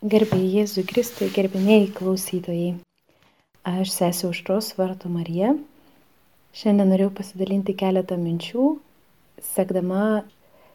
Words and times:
Gerbėjai 0.00 0.62
Jėzui 0.62 0.82
Kristui, 0.88 1.26
gerbiniai 1.28 1.90
klausytojai. 1.92 2.70
Aš 3.68 3.90
sesiu 3.92 4.30
užtros 4.32 4.70
vartų 4.78 5.10
Marija. 5.12 5.50
Šiandien 6.56 6.88
norėjau 6.88 7.10
pasidalinti 7.18 7.74
keletą 7.76 8.16
minčių, 8.16 8.78
sekdama 9.44 10.22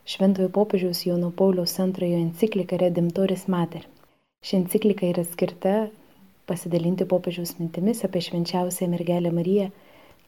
Šventojo 0.05 0.51
popiežiaus 0.53 1.01
Jono 1.07 1.31
Pauliaus 1.33 1.73
antrojo 1.81 2.19
encikliką 2.21 2.77
Redemptoris 2.83 3.47
Mater. 3.49 3.87
Ši 4.45 4.59
enciklika 4.59 5.09
yra 5.09 5.25
skirta 5.25 5.73
pasidalinti 6.45 7.09
popiežiaus 7.09 7.57
mintimis 7.57 8.05
apie 8.05 8.21
švenčiausią 8.27 8.91
mergelę 8.93 9.33
Mariją, 9.33 9.71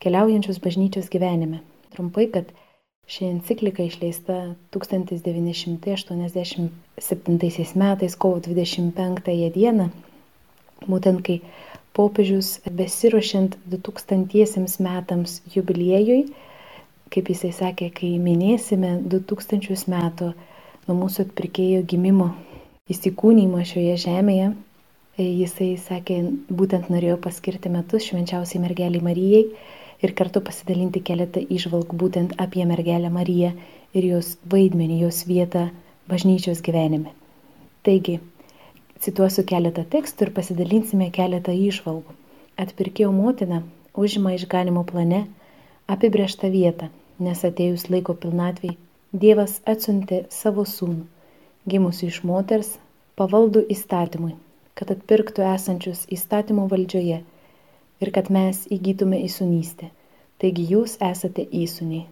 keliaujančius 0.01 0.57
bažnyčios 0.65 1.13
gyvenime. 1.13 1.61
Trumpai, 1.93 2.31
kad 2.33 2.49
Ši 3.07 3.23
enciklika 3.25 3.83
išleista 3.87 4.55
1987 4.75 6.67
metais 7.79 8.15
kovo 8.19 8.41
25 8.43 9.47
dieną, 9.55 9.87
būtent 10.91 11.23
kai 11.23 11.39
popiežius 11.95 12.59
besiruošiant 12.67 13.55
2000 13.71 14.83
metams 14.83 15.39
jubiliejui, 15.55 16.27
kaip 17.07 17.31
jisai 17.31 17.55
sakė, 17.55 17.87
kai 17.95 18.19
minėsime 18.19 18.99
2000 19.15 19.87
metų 19.95 20.35
nuo 20.89 20.95
mūsų 20.99 21.23
atpirkėjo 21.29 21.87
gimimo 21.87 22.35
įsikūnymo 22.91 23.63
šioje 23.71 23.95
žemėje, 24.03 24.51
jisai 25.17 25.79
sakė, 25.79 26.19
būtent 26.51 26.91
norėjo 26.91 27.15
paskirti 27.23 27.71
metus 27.71 28.03
švenčiausiai 28.11 28.59
mergeliai 28.67 29.03
Marijai 29.03 29.45
ir 30.03 30.13
kartu 30.17 30.41
pasidalinti 30.47 31.01
keletą 31.09 31.43
išvalgų 31.57 31.97
būtent 32.03 32.35
apie 32.43 32.65
mergelę 32.69 33.11
Mariją 33.13 33.51
ir 33.97 34.09
jos 34.11 34.35
vaidmenį, 34.51 35.01
jos 35.05 35.23
vietą 35.29 35.67
bažnyčios 36.09 36.61
gyvenime. 36.65 37.13
Taigi, 37.83 38.19
cituosiu 39.03 39.45
keletą 39.47 39.85
tekstų 39.95 40.27
ir 40.27 40.33
pasidalinsime 40.39 41.09
keletą 41.19 41.55
išvalgų. 41.67 42.17
Atpirkėjo 42.57 43.13
motina 43.13 43.61
užima 43.93 44.33
išganimo 44.37 44.83
plane 44.89 45.25
apibrieštą 45.87 46.51
vietą, 46.53 46.89
nes 47.19 47.45
atėjus 47.45 47.87
laiko 47.93 48.17
pilnatvei 48.17 48.77
Dievas 49.15 49.53
atsiuntė 49.71 50.17
savo 50.35 50.65
sūnų, 50.67 51.05
gimusi 51.71 52.09
iš 52.09 52.17
moters, 52.27 52.73
pavaldų 53.15 53.61
įstatymui, 53.73 54.33
kad 54.75 54.91
atpirktų 54.91 55.45
esančius 55.47 56.01
įstatymo 56.11 56.65
valdžioje 56.73 57.21
ir 58.01 58.11
kad 58.15 58.29
mes 58.33 58.65
įgytume 58.73 59.19
įsunystę. 59.25 59.89
Taigi 60.41 60.67
jūs 60.71 60.97
esate 61.01 61.47
įsuniai. 61.63 62.05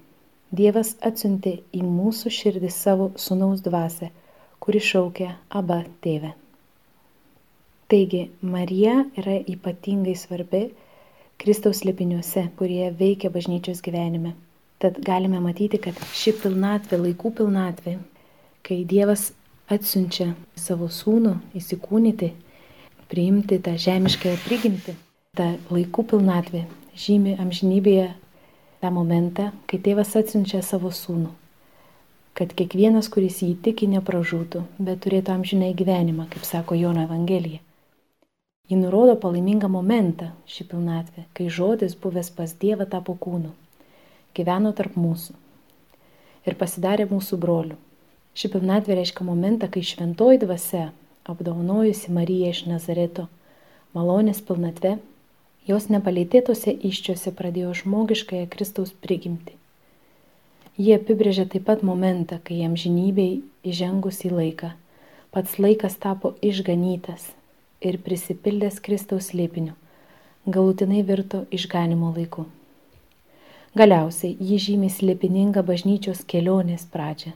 Dievas 0.55 0.95
atsiuntė 1.05 1.59
į 1.75 1.83
mūsų 1.83 2.31
širdį 2.31 2.71
savo 2.73 3.11
sunaus 3.19 3.61
dvasę, 3.65 4.09
kuri 4.63 4.81
šaukia 4.81 5.35
Aba 5.49 5.83
tėvę. 6.01 6.31
Taigi 7.91 8.23
Marija 8.41 9.03
yra 9.19 9.37
ypatingai 9.53 10.15
svarbi 10.17 10.63
Kristaus 11.37 11.83
lipiniuose, 11.85 12.47
kurie 12.57 12.89
veikia 13.01 13.29
bažnyčios 13.29 13.83
gyvenime. 13.85 14.33
Tad 14.81 14.97
galime 15.05 15.41
matyti, 15.43 15.77
kad 15.81 15.99
ši 16.15 16.33
pilnatvė, 16.41 16.97
laikų 17.03 17.31
pilnatvė, 17.37 17.97
kai 18.65 18.81
Dievas 18.89 19.29
atsiunčia 19.71 20.31
savo 20.57 20.89
sūnų 20.89 21.35
įsikūnyti, 21.59 22.31
priimti 23.11 23.59
tą 23.61 23.75
žemiškąją 23.85 24.41
prigimtį, 24.47 24.95
ta 25.37 25.51
laikų 25.73 26.05
pilnatvė 26.11 26.65
žymi 26.95 27.35
amžinybėje 27.41 28.07
tą 28.81 28.91
momentą, 28.95 29.49
kai 29.67 29.79
tėvas 29.83 30.15
atsiunčia 30.19 30.61
savo 30.63 30.91
sūnų, 30.93 31.31
kad 32.37 32.51
kiekvienas, 32.55 33.09
kuris 33.11 33.41
jį 33.43 33.53
tiki, 33.65 33.87
nepražūtų, 33.91 34.63
bet 34.79 35.03
turėtų 35.05 35.35
amžinai 35.35 35.71
gyvenimą, 35.77 36.27
kaip 36.31 36.47
sako 36.47 36.77
Jono 36.79 37.05
Evangelija. 37.07 37.61
Ji 38.69 38.79
nurodo 38.79 39.13
palaimingą 39.21 39.69
momentą, 39.69 40.31
ši 40.49 40.65
pilnatvė, 40.71 41.27
kai 41.37 41.49
žodis 41.53 41.93
buvęs 42.01 42.31
pas 42.33 42.53
Dievą 42.61 42.87
tapo 42.89 43.13
kūnu, 43.13 43.51
gyveno 44.37 44.71
tarp 44.73 44.95
mūsų 44.97 45.35
ir 46.45 46.57
pasidarė 46.59 47.07
mūsų 47.09 47.39
brolių. 47.41 47.77
Ši 48.35 48.51
pilnatvė 48.53 48.99
reiškia 48.99 49.25
momentą, 49.27 49.69
kai 49.71 49.83
šventoji 49.85 50.41
dvasia, 50.41 50.89
apdaunojusi 51.29 52.13
Mariją 52.13 52.51
iš 52.51 52.65
Nazareto, 52.69 53.27
malonės 53.95 54.41
pilnatve, 54.45 54.97
jos 55.65 55.87
nepalėtėtose 55.89 56.73
iščiose 56.89 57.31
pradėjo 57.37 57.73
žmogiškąją 57.81 58.49
Kristaus 58.53 58.91
prigimti. 59.05 59.55
Jie 60.77 60.97
apibrėžia 60.99 61.45
taip 61.49 61.65
pat 61.69 61.85
momentą, 61.87 62.37
kai 62.43 62.59
jam 62.59 62.75
žinybei 62.77 63.41
įžengus 63.65 64.21
į 64.27 64.33
laiką, 64.35 64.73
pats 65.33 65.55
laikas 65.57 65.95
tapo 66.03 66.35
išganytas 66.43 67.31
ir 67.81 67.97
prisipildęs 68.03 68.81
Kristaus 68.83 69.31
lėpiniu, 69.33 69.73
galutinai 70.45 71.01
virto 71.07 71.45
išganimo 71.55 72.11
laiku. 72.17 72.45
Galiausiai 73.75 74.35
jį 74.39 74.59
žymi 74.67 74.91
slėpiningą 74.91 75.63
bažnyčios 75.67 76.21
kelionės 76.27 76.85
pradžią. 76.91 77.33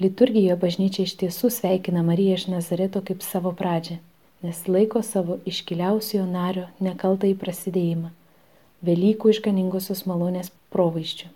Liturgijoje 0.00 0.58
bažnyčia 0.60 1.06
iš 1.06 1.14
tiesų 1.22 1.48
sveikina 1.54 2.02
Mariją 2.04 2.36
iš 2.36 2.50
Nazareto 2.52 3.00
kaip 3.00 3.22
savo 3.24 3.54
pradžią 3.56 3.96
nes 4.44 4.62
laiko 4.68 5.02
savo 5.02 5.38
iškiliausiojo 5.48 6.26
nario 6.28 6.68
nekaltai 6.80 7.34
prasidėjimą, 7.38 8.12
Velykų 8.86 9.30
išganingosios 9.32 10.04
malonės 10.06 10.50
provaiščių. 10.70 11.30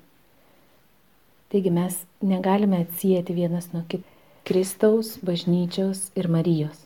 Taigi 1.50 1.70
mes 1.72 1.96
negalime 2.20 2.82
atsijėti 2.84 3.34
vienas 3.34 3.70
nuo 3.72 3.80
kito 3.88 4.04
Kristaus, 4.44 5.18
bažnyčios 5.22 6.10
ir 6.18 6.28
Marijos. 6.32 6.78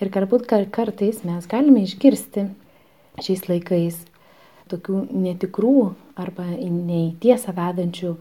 Ir 0.00 0.08
galbūt 0.08 0.46
kartais 0.48 1.22
mes 1.26 1.46
galime 1.50 1.82
išgirsti 1.84 2.46
šiais 3.20 3.42
laikais 3.50 3.98
tokių 4.70 5.02
netikrų 5.12 5.74
arba 6.20 6.46
ne 6.46 7.00
į 7.08 7.10
tiesą 7.20 7.52
vedančių 7.56 8.14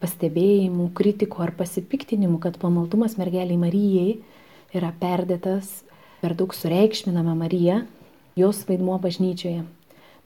pastebėjimų, 0.00 0.90
kritikų 0.96 1.42
ar 1.44 1.52
pasipiktinimų, 1.58 2.38
kad 2.40 2.56
pamaldumas 2.62 3.18
mergeliai 3.20 3.58
Marijai 3.60 4.16
yra 4.76 4.92
perdėtas 5.00 5.82
per 6.20 6.34
daug 6.38 6.54
sureikšminame 6.54 7.34
Mariją, 7.38 7.82
jos 8.36 8.64
vaidmuo 8.68 8.98
bažnyčioje. 9.02 9.64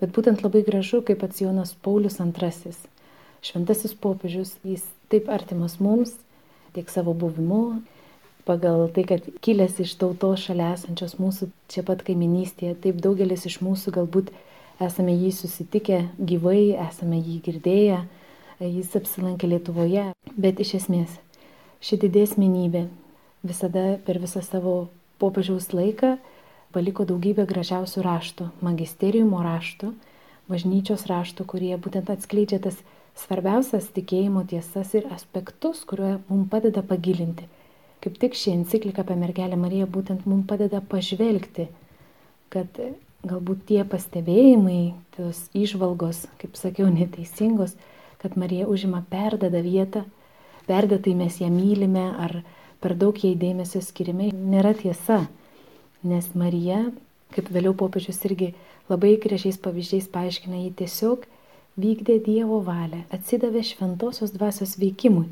Bet 0.00 0.14
būtent 0.16 0.42
labai 0.44 0.62
gražu, 0.66 1.02
kaip 1.04 1.20
pats 1.20 1.42
Jonas 1.42 1.74
Paulius 1.84 2.18
II, 2.20 2.74
šventasis 3.44 3.94
popiežius, 3.94 4.54
jis 4.64 4.84
taip 5.12 5.28
artimas 5.28 5.78
mums, 5.80 6.14
tiek 6.74 6.88
savo 6.88 7.12
buvimu, 7.14 7.80
pagal 8.48 8.86
tai, 8.94 9.04
kad 9.08 9.26
kilęs 9.44 9.80
iš 9.84 9.96
tautos 10.00 10.46
šalia 10.46 10.72
esančios 10.76 11.18
mūsų 11.20 11.50
čia 11.70 11.84
pat 11.86 12.04
kaiminystėje, 12.06 12.78
taip 12.84 13.02
daugelis 13.04 13.46
iš 13.48 13.60
mūsų 13.64 13.92
galbūt 13.98 14.32
esame 14.80 15.14
jį 15.14 15.34
susitikę 15.36 16.00
gyvai, 16.18 16.76
esame 16.88 17.20
jį 17.20 17.36
girdėję, 17.46 18.00
jis 18.60 18.96
apsilankė 18.96 19.50
Lietuvoje, 19.52 20.10
bet 20.36 20.60
iš 20.64 20.78
esmės 20.80 21.18
ši 21.84 22.00
didesmenybė 22.02 22.86
visada 23.46 23.98
per 24.04 24.20
visą 24.20 24.42
savo 24.44 24.90
popiežiaus 25.20 25.70
laiką 25.76 26.16
paliko 26.74 27.04
daugybę 27.06 27.46
gražiausių 27.50 28.04
raštų, 28.06 28.48
magisteriumo 28.64 29.42
raštų, 29.44 29.92
bažnyčios 30.50 31.06
raštų, 31.10 31.46
kurie 31.52 31.74
būtent 31.78 32.10
atskleidžia 32.12 32.60
tas 32.66 32.78
svarbiausias 33.18 33.90
tikėjimo 33.94 34.44
tiesas 34.50 34.94
ir 34.98 35.08
aspektus, 35.14 35.84
kurie 35.84 36.18
mums 36.28 36.50
padeda 36.52 36.82
pagilinti. 36.86 37.46
Kaip 38.00 38.16
tik 38.22 38.36
ši 38.38 38.54
enciklika 38.56 39.04
apie 39.04 39.16
mergelę 39.20 39.58
Mariją 39.60 39.86
būtent 39.90 40.24
mums 40.30 40.46
padeda 40.48 40.80
pažvelgti, 40.80 41.68
kad 42.50 42.80
galbūt 43.26 43.66
tie 43.68 43.82
pastebėjimai, 43.84 44.94
tos 45.16 45.42
išvalgos, 45.56 46.24
kaip 46.40 46.56
sakiau, 46.56 46.88
neteisingos, 46.88 47.74
kad 48.22 48.38
Marija 48.40 48.68
užima 48.70 49.02
perdada 49.10 49.60
vietą, 49.64 50.06
perdėtai 50.68 51.12
mes 51.18 51.40
ją 51.42 51.50
mylime 51.52 52.06
ar 52.24 52.40
per 52.80 52.96
daug 52.96 53.16
jai 53.16 53.34
dėmesio 53.38 53.82
skirime, 53.84 54.30
nėra 54.32 54.72
tiesa. 54.76 55.26
Nes 56.02 56.30
Marija, 56.34 56.86
kaip 57.34 57.50
vėliau 57.52 57.74
popiežius 57.76 58.20
irgi 58.28 58.54
labai 58.90 59.14
gražiais 59.20 59.60
pavyzdžiais 59.60 60.08
paaiškina, 60.12 60.62
ji 60.64 60.72
tiesiog 60.80 61.26
vykdė 61.80 62.18
Dievo 62.24 62.60
valią, 62.64 63.04
atsidavė 63.14 63.62
šventosios 63.66 64.32
dvasios 64.34 64.76
veikimui. 64.80 65.28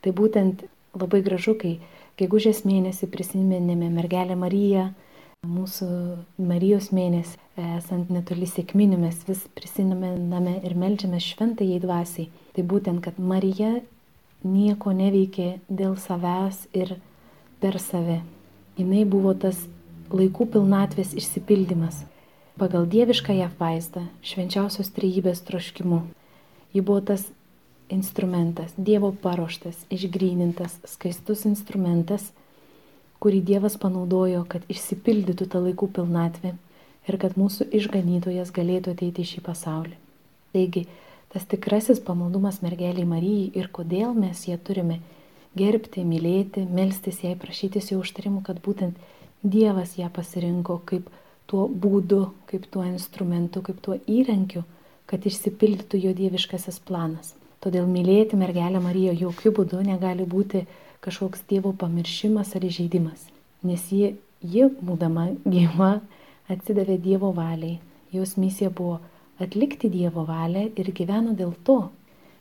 Tai 0.00 0.12
būtent 0.16 0.64
labai 0.96 1.20
gražu, 1.22 1.54
kai 1.60 1.76
gegužės 2.20 2.64
mėnesį 2.68 3.08
prisiminėme 3.12 3.90
mergelę 3.92 4.36
Mariją, 4.36 4.90
mūsų 5.46 5.86
Marijos 6.44 6.90
mėnesį, 6.92 7.38
esant 7.76 8.10
netoli 8.12 8.48
sėkminių, 8.48 8.98
mes 9.00 9.20
vis 9.28 9.46
prisimename 9.56 10.58
ir 10.64 10.74
melžiame 10.76 11.20
šventai 11.22 11.78
dvasiai. 11.80 12.28
Tai 12.56 12.64
būtent, 12.72 13.00
kad 13.04 13.20
Marija 13.20 13.78
nieko 14.44 14.92
neveikė 14.96 15.60
dėl 15.68 15.96
savęs 16.00 16.66
ir 16.72 16.96
per 17.60 17.78
save. 17.78 18.20
Jis 18.78 19.08
buvo 19.08 19.34
tas 19.34 19.58
laikų 20.10 20.46
pilnatvės 20.54 21.12
išsipildymas. 21.14 22.04
Pagal 22.60 22.86
dieviškąją 22.90 23.50
vaizdą, 23.58 24.06
švenčiausios 24.24 24.90
trejybės 24.96 25.44
troškimu. 25.46 26.02
Ji 26.72 26.80
buvo 26.80 27.00
tas 27.00 27.26
instrumentas, 27.90 28.72
Dievo 28.76 29.12
paruoštas, 29.12 29.76
išgrynintas, 29.90 30.78
skaistus 30.86 31.44
instrumentas, 31.48 32.30
kurį 33.20 33.40
Dievas 33.44 33.76
panaudojo, 33.80 34.44
kad 34.48 34.64
išsipildytų 34.70 35.48
tą 35.50 35.62
laikų 35.66 35.90
pilnatvę 35.98 36.54
ir 37.08 37.18
kad 37.20 37.36
mūsų 37.40 37.66
išganytojas 37.76 38.52
galėtų 38.54 38.94
ateiti 38.94 39.24
į 39.24 39.30
šį 39.32 39.42
pasaulį. 39.46 39.96
Taigi, 40.54 40.86
tas 41.32 41.46
tikrasis 41.46 42.02
pamaldumas 42.02 42.60
mergeliai 42.64 43.06
Marijai 43.06 43.50
ir 43.60 43.70
kodėl 43.72 44.14
mes 44.18 44.46
ją 44.48 44.58
turime 44.58 45.00
gerbti, 45.58 46.02
mylėti, 46.06 46.64
melstis 46.66 47.22
jai, 47.24 47.36
prašytis 47.38 47.90
jo 47.92 48.00
užtarimų, 48.04 48.42
kad 48.46 48.60
būtent 48.62 48.98
Dievas 49.40 49.94
ją 49.96 50.10
pasirinko 50.12 50.82
kaip 50.84 51.06
tuo 51.48 51.64
būdu, 51.68 52.26
kaip 52.50 52.66
tuo 52.70 52.84
instrumentu, 52.84 53.62
kaip 53.64 53.78
tuo 53.82 53.96
įrankiu, 54.06 54.66
kad 55.08 55.24
išsipildytų 55.26 56.00
jo 56.04 56.12
dieviškasis 56.18 56.78
planas. 56.86 57.32
Todėl 57.64 57.88
mylėti 57.88 58.38
mergelę 58.40 58.80
Mariją 58.84 59.14
jokių 59.16 59.52
būdų 59.56 59.80
negali 59.88 60.26
būti 60.28 60.66
kažkoks 61.04 61.42
Dievo 61.48 61.72
pamiršimas 61.76 62.54
ar 62.56 62.66
įžeidimas, 62.68 63.24
nes 63.64 63.86
ji, 63.92 64.14
ji 64.44 64.68
būdama 64.80 65.30
gyva, 65.44 65.98
atsidavė 66.52 66.98
Dievo 67.00 67.32
valiai. 67.36 67.78
Jos 68.12 68.36
misija 68.36 68.70
buvo 68.70 68.98
atlikti 69.42 69.90
Dievo 69.92 70.24
valią 70.28 70.68
ir 70.78 70.92
gyveno 70.96 71.34
dėl 71.36 71.54
to. 71.64 71.88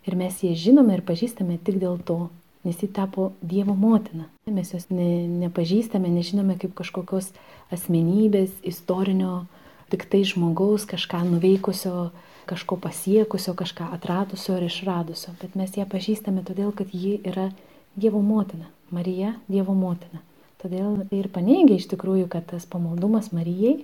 Ir 0.07 0.15
mes 0.19 0.37
ją 0.43 0.53
žinome 0.55 0.95
ir 0.97 1.03
pažįstame 1.05 1.59
tik 1.63 1.79
dėl 1.81 1.99
to, 2.05 2.29
nes 2.65 2.79
ji 2.81 2.89
tapo 2.91 3.31
Dievo 3.41 3.75
motina. 3.75 4.29
Mes 4.49 4.73
jos 4.73 4.87
ne, 4.89 5.27
nepažįstame, 5.45 6.09
nežinome 6.09 6.57
kaip 6.61 6.73
kažkokios 6.77 7.31
asmenybės, 7.73 8.53
istorinio, 8.65 9.45
tik 9.91 10.07
tai 10.09 10.23
žmogaus, 10.25 10.87
kažką 10.89 11.21
nuveikusio, 11.27 12.09
kažko 12.49 12.79
pasiekusio, 12.81 13.53
kažką 13.53 13.91
atradusio 13.93 14.55
ar 14.57 14.65
išradusio, 14.65 15.35
bet 15.41 15.53
mes 15.59 15.75
ją 15.77 15.85
pažįstame 15.89 16.41
todėl, 16.47 16.73
kad 16.73 16.89
ji 16.93 17.19
yra 17.27 17.51
Dievo 17.99 18.21
motina. 18.23 18.69
Marija 18.89 19.35
Dievo 19.47 19.75
motina. 19.77 20.23
Todėl 20.59 21.05
ir 21.15 21.29
paneigia 21.31 21.77
iš 21.77 21.87
tikrųjų, 21.93 22.27
kad 22.31 22.49
tas 22.49 22.65
pamaldumas 22.67 23.29
Marijai 23.31 23.83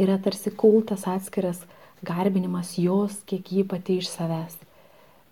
yra 0.00 0.16
tarsi 0.22 0.52
kultas 0.54 1.04
atskiras 1.10 1.60
garbinimas 2.06 2.76
jos, 2.78 3.18
kiek 3.28 3.52
ji 3.52 3.64
pati 3.68 3.98
iš 4.02 4.10
savęs. 4.12 4.56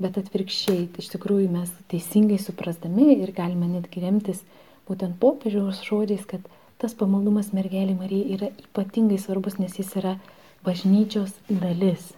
Bet 0.02 0.18
atvirkščiai, 0.20 0.90
iš 1.00 1.08
tikrųjų 1.14 1.48
mes 1.52 1.72
teisingai 1.92 2.38
suprasdami 2.42 3.14
ir 3.16 3.32
galime 3.36 3.70
netgi 3.70 4.04
remtis 4.04 4.42
būtent 4.88 5.16
popiežiaus 5.22 5.80
žodžiais, 5.86 6.26
kad 6.28 6.44
tas 6.82 6.92
pamaldumas 6.94 7.54
mergelė 7.56 7.96
Marija 7.96 8.36
yra 8.36 8.52
ypatingai 8.66 9.18
svarbus, 9.22 9.56
nes 9.62 9.78
jis 9.80 9.96
yra 9.96 10.18
bažnyčios 10.66 11.32
dalis 11.48 12.12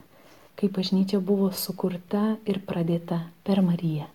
kai 0.59 0.69
bažnyčia 0.75 1.21
buvo 1.23 1.53
sukurta 1.55 2.35
ir 2.51 2.59
pradėta 2.67 3.21
per 3.47 3.61
Mariją. 3.63 4.09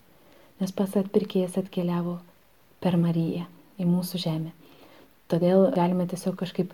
Nes 0.60 0.74
pats 0.76 0.98
atpirkėjas 1.00 1.56
atkeliavo 1.62 2.18
per 2.84 2.98
Mariją 3.00 3.46
į 3.80 3.88
mūsų 3.88 4.20
žemę. 4.26 4.52
Todėl 5.32 5.70
galime 5.72 6.04
tiesiog 6.12 6.36
kažkaip 6.42 6.74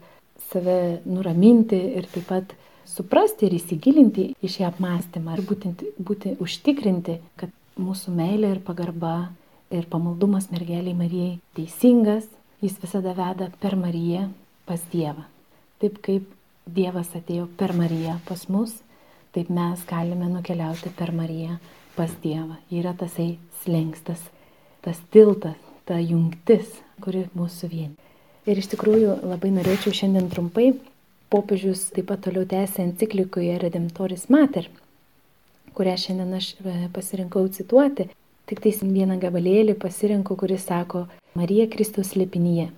save 0.50 1.04
nuraminti 1.06 1.78
ir 2.00 2.10
taip 2.10 2.26
pat 2.32 2.56
suprasti 2.90 3.48
ir 3.48 3.56
įsigilinti 3.60 4.32
į 4.42 4.52
šį 4.56 4.66
apmąstymą 4.72 5.38
ir 5.38 5.46
būtent 5.46 5.86
būti 6.02 6.36
užtikrinti, 6.44 7.20
kad 7.40 7.54
mūsų 7.80 8.16
meilė 8.18 8.56
ir 8.56 8.64
pagarba 8.66 9.30
ir 9.72 9.86
pamaldumas 9.92 10.50
mergeliai 10.52 10.98
Marijai 10.98 11.38
teisingas, 11.58 12.28
jis 12.64 12.76
visada 12.82 13.14
veda 13.16 13.52
per 13.62 13.78
Mariją 13.80 14.28
pas 14.68 14.82
Dievą. 14.92 15.24
Taip 15.80 16.02
kaip 16.06 16.28
Dievas 16.70 17.14
atėjo 17.18 17.48
per 17.58 17.74
Mariją 17.78 18.20
pas 18.28 18.50
mus 18.50 18.80
taip 19.32 19.50
mes 19.50 19.86
galime 19.86 20.28
nukeliauti 20.30 20.90
per 20.98 21.12
Mariją 21.12 21.58
pas 21.96 22.12
Dievą. 22.24 22.58
Ji 22.70 22.82
yra 22.82 22.94
tasai 22.98 23.38
slengstas, 23.64 24.22
tas 24.82 24.98
tiltas, 25.14 25.58
ta 25.86 26.00
jungtis, 26.00 26.80
kuri 27.04 27.28
mūsų 27.38 27.70
vieni. 27.70 27.96
Ir 28.50 28.62
iš 28.62 28.72
tikrųjų 28.74 29.20
labai 29.30 29.52
norėčiau 29.54 29.94
šiandien 29.94 30.30
trumpai, 30.32 30.72
popiežius 31.34 31.88
taip 31.96 32.10
pat 32.12 32.24
toliau 32.26 32.48
tęsė 32.50 32.84
enciklikoje 32.86 33.58
Redemptoris 33.62 34.28
Mater, 34.34 34.70
kurią 35.78 35.96
šiandien 36.04 36.34
aš 36.40 36.54
e, 36.60 36.76
pasirinkau 36.96 37.46
cituoti, 37.56 38.10
tik 38.50 38.64
tais 38.66 38.82
vieną 38.82 39.20
gabalėlį 39.22 39.78
pasirinkau, 39.82 40.38
kuris 40.40 40.66
sako 40.70 41.06
Marija 41.38 41.70
Kristaus 41.72 42.16
lipinyje. 42.18 42.70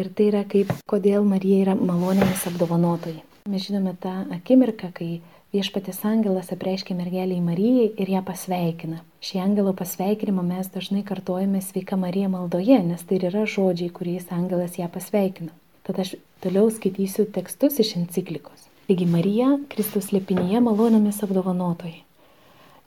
Ir 0.00 0.08
tai 0.16 0.30
yra 0.30 0.46
kaip, 0.48 0.72
kodėl 0.88 1.26
Marija 1.28 1.66
yra 1.66 1.76
malonėmis 1.76 2.46
apdovanotoji. 2.48 3.20
Mes 3.52 3.68
žinome 3.68 3.92
tą 4.00 4.22
akimirką, 4.32 4.88
kai 4.96 5.12
Viešpatės 5.52 5.98
angelas 6.08 6.48
apreiškia 6.54 6.94
mergeliai 6.96 7.42
Marijai 7.44 7.90
ir 8.00 8.08
ją 8.08 8.22
pasveikina. 8.24 9.02
Šį 9.20 9.42
angelo 9.42 9.74
pasveikinimą 9.76 10.46
mes 10.46 10.70
dažnai 10.72 11.02
kartojame 11.04 11.60
sveika 11.60 11.98
Marija 12.00 12.30
maldoje, 12.32 12.78
nes 12.80 13.04
tai 13.04 13.18
yra 13.20 13.44
žodžiai, 13.44 13.92
kuriais 13.92 14.32
angelas 14.32 14.78
ją 14.80 14.88
pasveikina. 14.94 15.52
Tad 15.82 15.98
aš 15.98 16.14
toliau 16.44 16.70
skaitysiu 16.70 17.26
tekstus 17.34 17.80
iš 17.82 17.96
enciklikos. 17.98 18.68
Taigi 18.86 19.06
Marija, 19.10 19.56
Kristus 19.72 20.12
lėpinėje 20.14 20.60
malonėmis 20.62 21.18
apdovanotojai. 21.26 22.04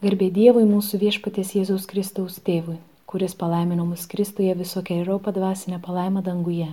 Garbė 0.03 0.30
Dievui 0.31 0.63
mūsų 0.69 1.01
viešpatės 1.01 1.53
Jėzaus 1.57 1.88
Kristaus 1.92 2.39
tėvui, 2.47 2.77
kuris 3.07 3.36
palaimino 3.36 3.86
mus 3.89 4.07
Kristuje 4.12 4.56
visokia 4.56 5.01
ir 5.01 5.12
padvasinę 5.27 5.81
palaimą 5.83 6.24
danguje. 6.24 6.69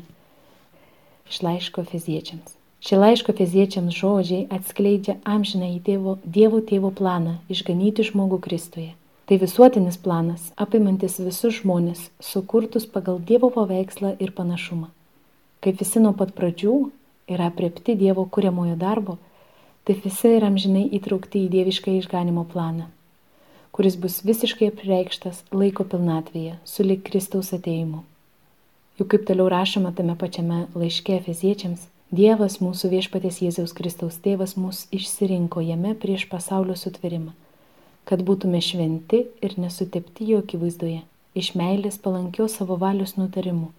Iš 1.31 1.43
laiško 1.47 1.87
feziečiams. 1.91 2.55
Šie 2.83 2.99
laiško 2.99 3.35
feziečiams 3.39 3.95
žodžiai 3.95 4.47
atskleidžia 4.51 5.19
amžiną 5.23 5.75
į 5.75 5.83
tėvo, 5.87 6.17
Dievo 6.23 6.63
tėvo 6.63 6.91
planą 6.91 7.37
išganyti 7.49 8.07
žmogų 8.13 8.41
Kristuje. 8.47 8.91
Tai 9.27 9.43
visuotinis 9.43 9.99
planas, 10.03 10.51
apimantis 10.55 11.21
visus 11.23 11.63
žmonės, 11.63 12.11
sukurtus 12.19 12.91
pagal 12.91 13.23
Dievo 13.23 13.55
paveikslą 13.55 14.17
ir 14.19 14.35
panašumą. 14.35 14.91
Kaip 15.63 15.79
visi 15.79 16.01
nuo 16.03 16.11
pat 16.19 16.33
pradžių 16.35 16.73
yra 17.31 17.47
priepti 17.55 17.95
Dievo 17.99 18.25
kuriamojo 18.27 18.75
darbo, 18.81 19.19
taip 19.87 20.03
visi 20.03 20.33
yra 20.37 20.49
amžinai 20.51 20.89
įtraukti 20.99 21.45
į 21.47 21.51
dievišką 21.53 21.95
išganimo 22.01 22.43
planą, 22.51 22.89
kuris 23.71 23.95
bus 24.03 24.21
visiškai 24.27 24.73
apreikštas 24.73 25.45
laiko 25.55 25.87
pilnatvėje, 25.87 26.57
sulik 26.67 27.05
Kristaus 27.07 27.53
ateimu. 27.55 28.03
Juk 28.99 29.13
kaip 29.15 29.29
toliau 29.29 29.47
rašoma 29.55 29.93
tame 29.97 30.19
pačiame 30.19 30.65
laiške 30.75 31.21
feziečiams, 31.29 31.89
Dievas 32.13 32.59
mūsų 32.61 32.91
viešpatės 32.93 33.39
Jėzaus 33.41 33.71
Kristaus 33.73 34.19
tėvas 34.21 34.53
mus 34.61 34.83
išsirinko 34.93 35.63
jame 35.65 35.95
prieš 36.03 36.27
pasaulio 36.29 36.75
sutverimą, 36.77 37.31
kad 38.05 38.21
būtume 38.29 38.61
šventi 38.61 39.23
ir 39.41 39.55
nesutepti 39.57 40.27
jo 40.29 40.43
akivaizdoje, 40.43 40.99
iš 41.39 41.55
meilės 41.57 41.97
palankios 42.03 42.59
savo 42.59 42.77
valios 42.83 43.15
nutarimų. 43.17 43.71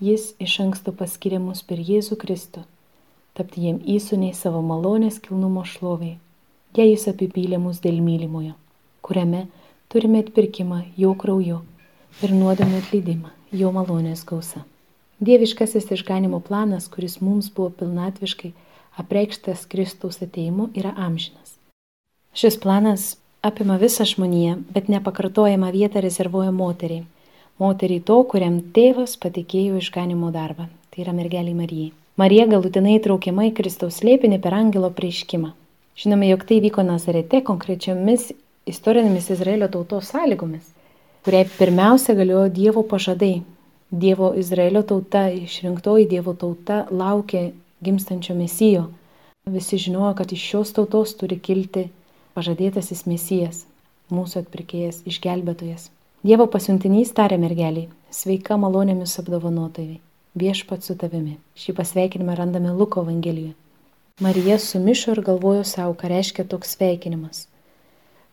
Jis 0.00 0.32
iš 0.40 0.58
anksto 0.64 0.92
paskiria 0.96 1.40
mus 1.42 1.62
per 1.62 1.78
Jėzų 1.78 2.16
Kristų, 2.22 2.64
tapti 3.36 3.66
jiem 3.66 3.78
įsūniai 3.96 4.34
savo 4.34 4.62
malonės 4.64 5.20
kilnumo 5.22 5.64
šloviai, 5.68 6.18
jei 6.76 6.90
jis 6.90 7.08
apipylė 7.12 7.60
mus 7.62 7.80
dėl 7.84 8.00
mylimojo, 8.04 8.56
kuriame 9.04 9.46
turime 9.92 10.24
atpirkimą 10.24 10.82
jo 10.96 11.14
krauju 11.14 11.62
ir 12.22 12.34
nuodėmę 12.34 12.82
atleidimą 12.82 13.30
jo 13.52 13.72
malonės 13.72 14.24
gausa. 14.28 14.64
Dieviškasis 15.22 15.90
išganimo 15.94 16.40
planas, 16.42 16.88
kuris 16.90 17.20
mums 17.20 17.50
buvo 17.54 17.70
pilnatviškai 17.78 18.52
apreikštas 18.98 19.66
Kristaus 19.70 20.18
ateimu, 20.24 20.70
yra 20.74 20.94
amžinas. 20.96 21.56
Šis 22.34 22.56
planas 22.60 23.16
apima 23.42 23.76
visą 23.76 24.04
žmoniją, 24.08 24.56
bet 24.72 24.88
nepakartojama 24.88 25.70
vieta 25.70 26.00
rezervuoja 26.00 26.50
moteriai. 26.50 27.04
Moteriai 27.62 28.02
to, 28.08 28.18
kuriam 28.30 28.60
tėvas 28.76 29.18
patikėjo 29.22 29.78
išganimo 29.78 30.30
darbą. 30.34 30.66
Tai 30.90 31.04
yra 31.04 31.12
mergeliai 31.16 31.54
Marijai. 31.54 31.92
Marija 32.20 32.44
galutinai 32.50 32.98
traukiama 33.04 33.46
į 33.48 33.52
Kristaus 33.56 34.00
slėpinį 34.00 34.38
per 34.44 34.56
angelo 34.56 34.90
prieiškimą. 34.96 35.52
Žinome, 36.02 36.26
jog 36.32 36.42
tai 36.48 36.58
vyko 36.64 36.82
Nazarete 36.84 37.42
konkrečiomis 37.46 38.32
istorinėmis 38.72 39.30
Izraelio 39.36 39.68
tautos 39.72 40.10
sąlygomis, 40.12 40.66
kuriai 41.24 41.46
pirmiausia 41.58 42.16
galiojo 42.18 42.50
Dievo 42.58 42.82
pažadai 42.90 43.34
Dievo 44.04 44.32
Izraelio 44.42 44.82
tauta, 44.88 45.26
išrinktoji 45.28 46.08
Dievo 46.08 46.32
tauta 46.32 46.82
laukė 46.90 47.50
gimstančio 47.84 48.36
mesijo. 48.38 48.86
Visi 49.44 49.78
žinojo, 49.86 50.14
kad 50.20 50.32
iš 50.32 50.44
šios 50.50 50.76
tautos 50.76 51.12
turi 51.20 51.36
kilti 51.38 51.88
pažadėtasis 52.36 53.04
mesijas, 53.10 53.66
mūsų 54.08 54.46
atpirkėjas, 54.46 55.02
išgelbėtojas. 55.12 55.90
Dievo 56.22 56.44
pasiuntinys 56.46 57.10
tarė 57.18 57.34
mergeliai, 57.42 57.88
sveika 58.14 58.54
malonėmis 58.54 59.16
apdovanotojai, 59.18 59.96
viešpat 60.38 60.86
su 60.86 60.94
tavimi. 60.98 61.38
Šį 61.58 61.74
pasveikinimą 61.80 62.36
randame 62.38 62.74
Luko 62.78 63.02
Evangelijoje. 63.02 63.56
Marija 64.22 64.58
sumišo 64.62 65.16
ir 65.16 65.22
galvojo 65.26 65.64
savo, 65.66 65.96
ką 65.98 66.12
reiškia 66.12 66.44
toks 66.52 66.76
sveikinimas. 66.76 67.48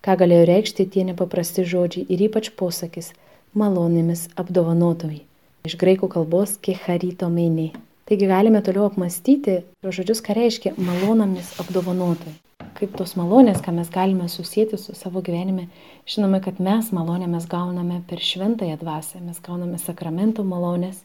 Ką 0.06 0.20
galėjo 0.22 0.46
reikšti 0.52 0.86
tie 0.94 1.08
nepaprasti 1.08 1.66
žodžiai 1.72 2.06
ir 2.14 2.22
ypač 2.28 2.52
posakis 2.62 3.10
malonėmis 3.58 4.28
apdovanotojai 4.38 5.24
iš 5.66 5.76
graikų 5.82 6.12
kalbos 6.14 6.60
kecharito 6.62 7.30
meni. 7.34 7.72
Taigi 8.10 8.30
galime 8.30 8.62
toliau 8.66 8.88
apmastyti 8.90 9.60
žodžius, 9.86 10.22
ką 10.26 10.38
reiškia 10.38 10.76
malonomis 10.78 11.52
apdovanotai. 11.62 12.38
Kaip 12.80 12.94
tos 12.96 13.12
malonės, 13.20 13.58
ką 13.60 13.74
mes 13.76 13.90
galime 13.92 14.30
susijęti 14.32 14.78
su 14.80 14.94
savo 14.96 15.20
gyvenime, 15.20 15.66
žinome, 16.08 16.38
kad 16.40 16.62
mes 16.64 16.94
malonę 16.96 17.26
mes 17.28 17.44
gauname 17.52 17.98
per 18.08 18.22
šventąją 18.24 18.78
dvasę, 18.80 19.20
mes 19.20 19.42
gauname 19.44 19.76
sakramento 19.84 20.46
malonės, 20.48 21.02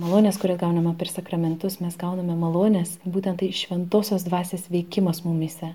malonės, 0.00 0.38
kurias 0.40 0.62
gauname 0.62 0.94
per 1.02 1.12
sakramentus, 1.12 1.76
mes 1.84 1.98
gauname 2.00 2.38
malonės, 2.40 2.94
būtent 3.04 3.42
tai 3.42 3.50
šventosios 3.52 4.24
dvasės 4.30 4.64
veikimas 4.72 5.20
mumise. 5.28 5.74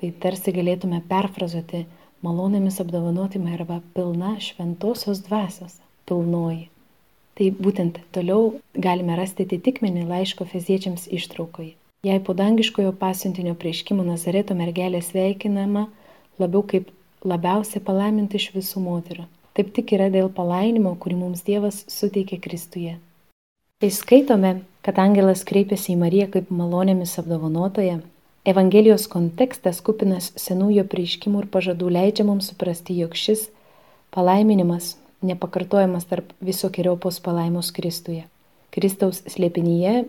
Tai 0.00 0.12
tarsi 0.24 0.56
galėtume 0.56 1.02
perfrazuoti 1.12 1.84
malonėmis 2.24 2.80
apdovanotime 2.80 3.52
arba 3.58 3.82
pilna 3.92 4.38
šventosios 4.48 5.20
dvasios, 5.28 5.76
pilnoji. 6.08 6.70
Tai 7.36 7.52
būtent 7.60 8.00
toliau 8.16 8.54
galime 8.72 9.20
rasti 9.20 9.44
atitikmenį 9.44 10.08
laiško 10.08 10.48
feziečiams 10.56 11.10
ištraukoje. 11.20 11.74
Jei 12.04 12.20
po 12.20 12.34
dangiškojo 12.36 12.92
pasiuntinio 13.00 13.54
prieškimo 13.56 14.04
Nazareto 14.04 14.52
mergelė 14.54 15.00
sveikinama 15.00 15.86
labiau 16.38 16.60
kaip 16.68 16.90
labiausiai 17.24 17.80
palaiminti 17.84 18.36
iš 18.36 18.50
visų 18.52 18.82
moterų. 18.84 19.24
Taip 19.56 19.70
tik 19.72 19.94
yra 19.96 20.10
dėl 20.12 20.28
palainimo, 20.28 20.92
kurį 21.00 21.16
mums 21.16 21.44
Dievas 21.46 21.78
suteikė 21.88 22.36
Kristuje. 22.44 22.98
Kai 23.80 23.88
skaitome, 23.88 24.50
kad 24.84 24.98
angelas 25.00 25.46
kreipėsi 25.48 25.94
į 25.94 26.00
Mariją 26.02 26.26
kaip 26.34 26.50
malonėmis 26.52 27.14
apdovanotoje, 27.22 28.02
Evangelijos 28.44 29.06
kontekstas 29.08 29.78
kupinas 29.80 30.26
senųjų 30.36 30.82
prieiškimų 30.92 31.40
ir 31.40 31.48
pažadų 31.54 31.88
leidžia 31.96 32.26
mums 32.28 32.50
suprasti, 32.50 32.98
jog 33.00 33.16
šis 33.16 33.46
palaiminimas 34.12 34.98
nepakartojamas 35.24 36.04
tarp 36.10 36.36
visokiojopos 36.44 37.22
palaimos 37.24 37.72
Kristuje. 37.72 38.26
Kristaus 38.76 39.22
slėpinyje 39.32 40.04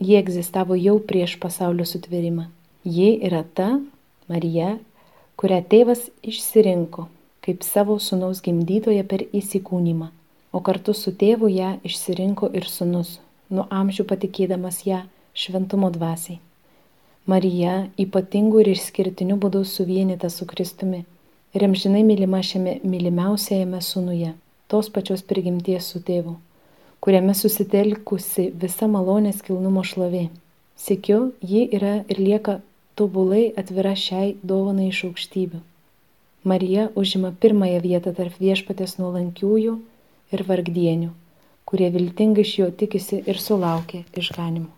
jie 0.00 0.18
egzistavo 0.18 0.76
jau 0.80 0.98
prieš 1.12 1.36
pasaulio 1.42 1.86
sutvėrimą. 1.86 2.48
Ji 2.84 3.14
yra 3.28 3.44
ta 3.54 3.70
Marija, 4.28 4.76
kurią 5.40 5.62
tėvas 5.72 6.08
išsirinko 6.24 7.08
kaip 7.44 7.62
savo 7.64 7.96
sunaus 7.98 8.42
gimdytoje 8.44 9.02
per 9.08 9.24
įsikūnymą, 9.32 10.10
o 10.52 10.60
kartu 10.60 10.94
su 10.96 11.12
tėvu 11.22 11.48
ją 11.52 11.70
išsirinko 11.88 12.50
ir 12.56 12.68
sunus, 12.68 13.18
nuo 13.48 13.64
amžių 13.80 14.04
patikėdamas 14.10 14.82
ją 14.86 15.00
šventumo 15.34 15.90
dvasiai. 15.94 16.38
Marija 17.30 17.86
ypatingų 18.00 18.62
ir 18.62 18.72
išskirtinių 18.74 19.38
būdų 19.40 19.64
suvienyta 19.68 20.30
su 20.32 20.46
Kristumi 20.52 21.04
ir 21.54 21.64
amžinai 21.66 22.02
mylima 22.06 22.42
šiame 22.44 22.78
mylimiausiajame 22.84 23.80
sūnuje, 23.84 24.34
tos 24.68 24.90
pačios 24.94 25.24
prigimties 25.32 25.90
su 25.92 26.00
tėvu, 26.04 26.36
kuriame 27.00 27.34
susitelkusi 27.34 28.50
visa 28.62 28.88
malonės 28.90 29.40
kilnumo 29.46 29.84
šlovė. 29.86 30.28
Sėkiu, 30.80 31.32
ji 31.40 31.66
yra 31.76 32.00
ir 32.08 32.20
lieka 32.20 32.60
tobulai 32.96 33.50
atvira 33.62 33.94
šiai 33.96 34.34
dovanai 34.42 34.90
iš 34.92 35.04
aukštybių. 35.08 35.60
Marija 36.44 36.88
užima 36.96 37.34
pirmąją 37.40 37.80
vietą 37.84 38.12
tarp 38.16 38.36
viešpatės 38.40 38.96
nuolankiųjų 39.00 39.74
ir 40.32 40.44
vargdienių, 40.48 41.10
kurie 41.68 41.88
viltingai 41.96 42.44
iš 42.46 42.52
jo 42.62 42.68
tikisi 42.82 43.20
ir 43.26 43.40
sulaukia 43.40 44.04
išganimų. 44.16 44.70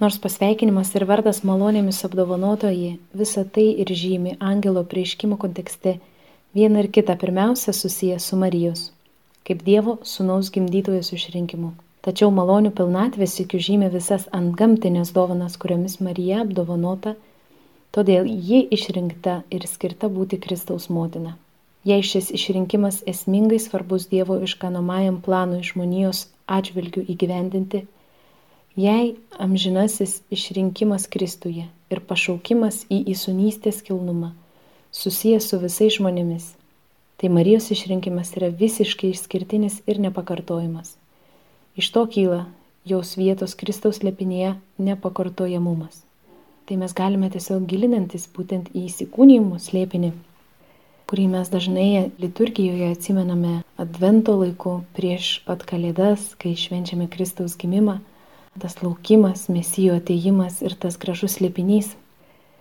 Nors 0.00 0.16
pasveikinimas 0.16 0.94
ir 0.96 1.04
vardas 1.04 1.42
malonėmis 1.44 1.98
apdovanotoji 2.08 2.94
visą 3.22 3.44
tai 3.56 3.66
ir 3.84 3.92
žymi 4.02 4.38
angelo 4.52 4.80
prieiškimo 4.92 5.36
kontekste 5.42 5.98
viena 6.56 6.80
ir 6.80 6.88
kita 6.88 7.16
pirmiausia 7.20 7.74
susiję 7.76 8.16
su 8.18 8.36
Marijos, 8.40 8.86
kaip 9.48 9.64
Dievo 9.66 9.98
sunaus 10.02 10.50
gimdytojos 10.54 11.12
išrinkimu. 11.16 11.72
Tačiau 12.04 12.30
malonių 12.32 12.70
pilnatvės 12.76 13.40
iki 13.42 13.60
žymi 13.60 13.90
visas 13.92 14.28
antgamtinės 14.36 15.12
dovanas, 15.16 15.58
kuriomis 15.60 16.00
Marija 16.00 16.44
apdovanota 16.44 17.16
Todėl 17.90 18.28
ji 18.30 18.60
išrinkta 18.70 19.32
ir 19.50 19.64
skirta 19.66 20.08
būti 20.16 20.38
Kristaus 20.42 20.84
motina. 20.94 21.32
Jei 21.82 22.04
šis 22.06 22.28
išrinkimas 22.36 23.00
esmingai 23.12 23.58
svarbus 23.58 24.06
Dievo 24.12 24.36
iškanomajam 24.46 25.16
planui 25.24 25.64
žmonijos 25.66 26.28
atžvilgių 26.58 27.02
įgyvendinti, 27.14 27.80
jei 28.78 29.16
amžinasis 29.46 30.20
išrinkimas 30.36 31.08
Kristuje 31.10 31.66
ir 31.90 32.02
pašaukimas 32.12 32.84
į 32.86 33.00
įsunystės 33.16 33.82
kilnumą 33.88 34.30
susijęs 34.94 35.50
su 35.50 35.58
visais 35.62 35.96
žmonėmis, 35.96 36.46
tai 37.20 37.28
Marijos 37.28 37.70
išrinkimas 37.70 38.32
yra 38.40 38.48
visiškai 38.48 39.12
išskirtinis 39.12 39.82
ir 39.86 40.00
nepakartojimas. 40.00 40.96
Iš 41.76 41.90
to 41.94 42.06
kyla 42.06 42.44
jos 42.88 43.16
vietos 43.20 43.54
Kristaus 43.54 44.00
lepinėje 44.02 44.54
nepakartojamumas 44.80 46.06
tai 46.70 46.76
mes 46.78 46.92
galime 46.94 47.26
tiesiog 47.34 47.64
gilinantis 47.66 48.28
būtent 48.30 48.68
į 48.70 48.84
įsikūnijimų 48.86 49.56
slėpinį, 49.58 50.10
kurį 51.10 51.24
mes 51.32 51.48
dažnai 51.50 52.12
liturgijoje 52.22 52.92
atsimename 52.94 53.54
advento 53.84 54.36
laiku 54.38 54.76
prieš 54.94 55.40
pat 55.48 55.64
kalėdas, 55.66 56.28
kai 56.38 56.52
švenčiame 56.54 57.08
Kristaus 57.10 57.56
gimimą, 57.58 57.96
tas 58.62 58.78
laukimas, 58.84 59.48
mesijo 59.50 59.96
ateimas 59.98 60.60
ir 60.62 60.78
tas 60.78 60.94
gražus 60.94 61.40
slėpinys. 61.40 61.90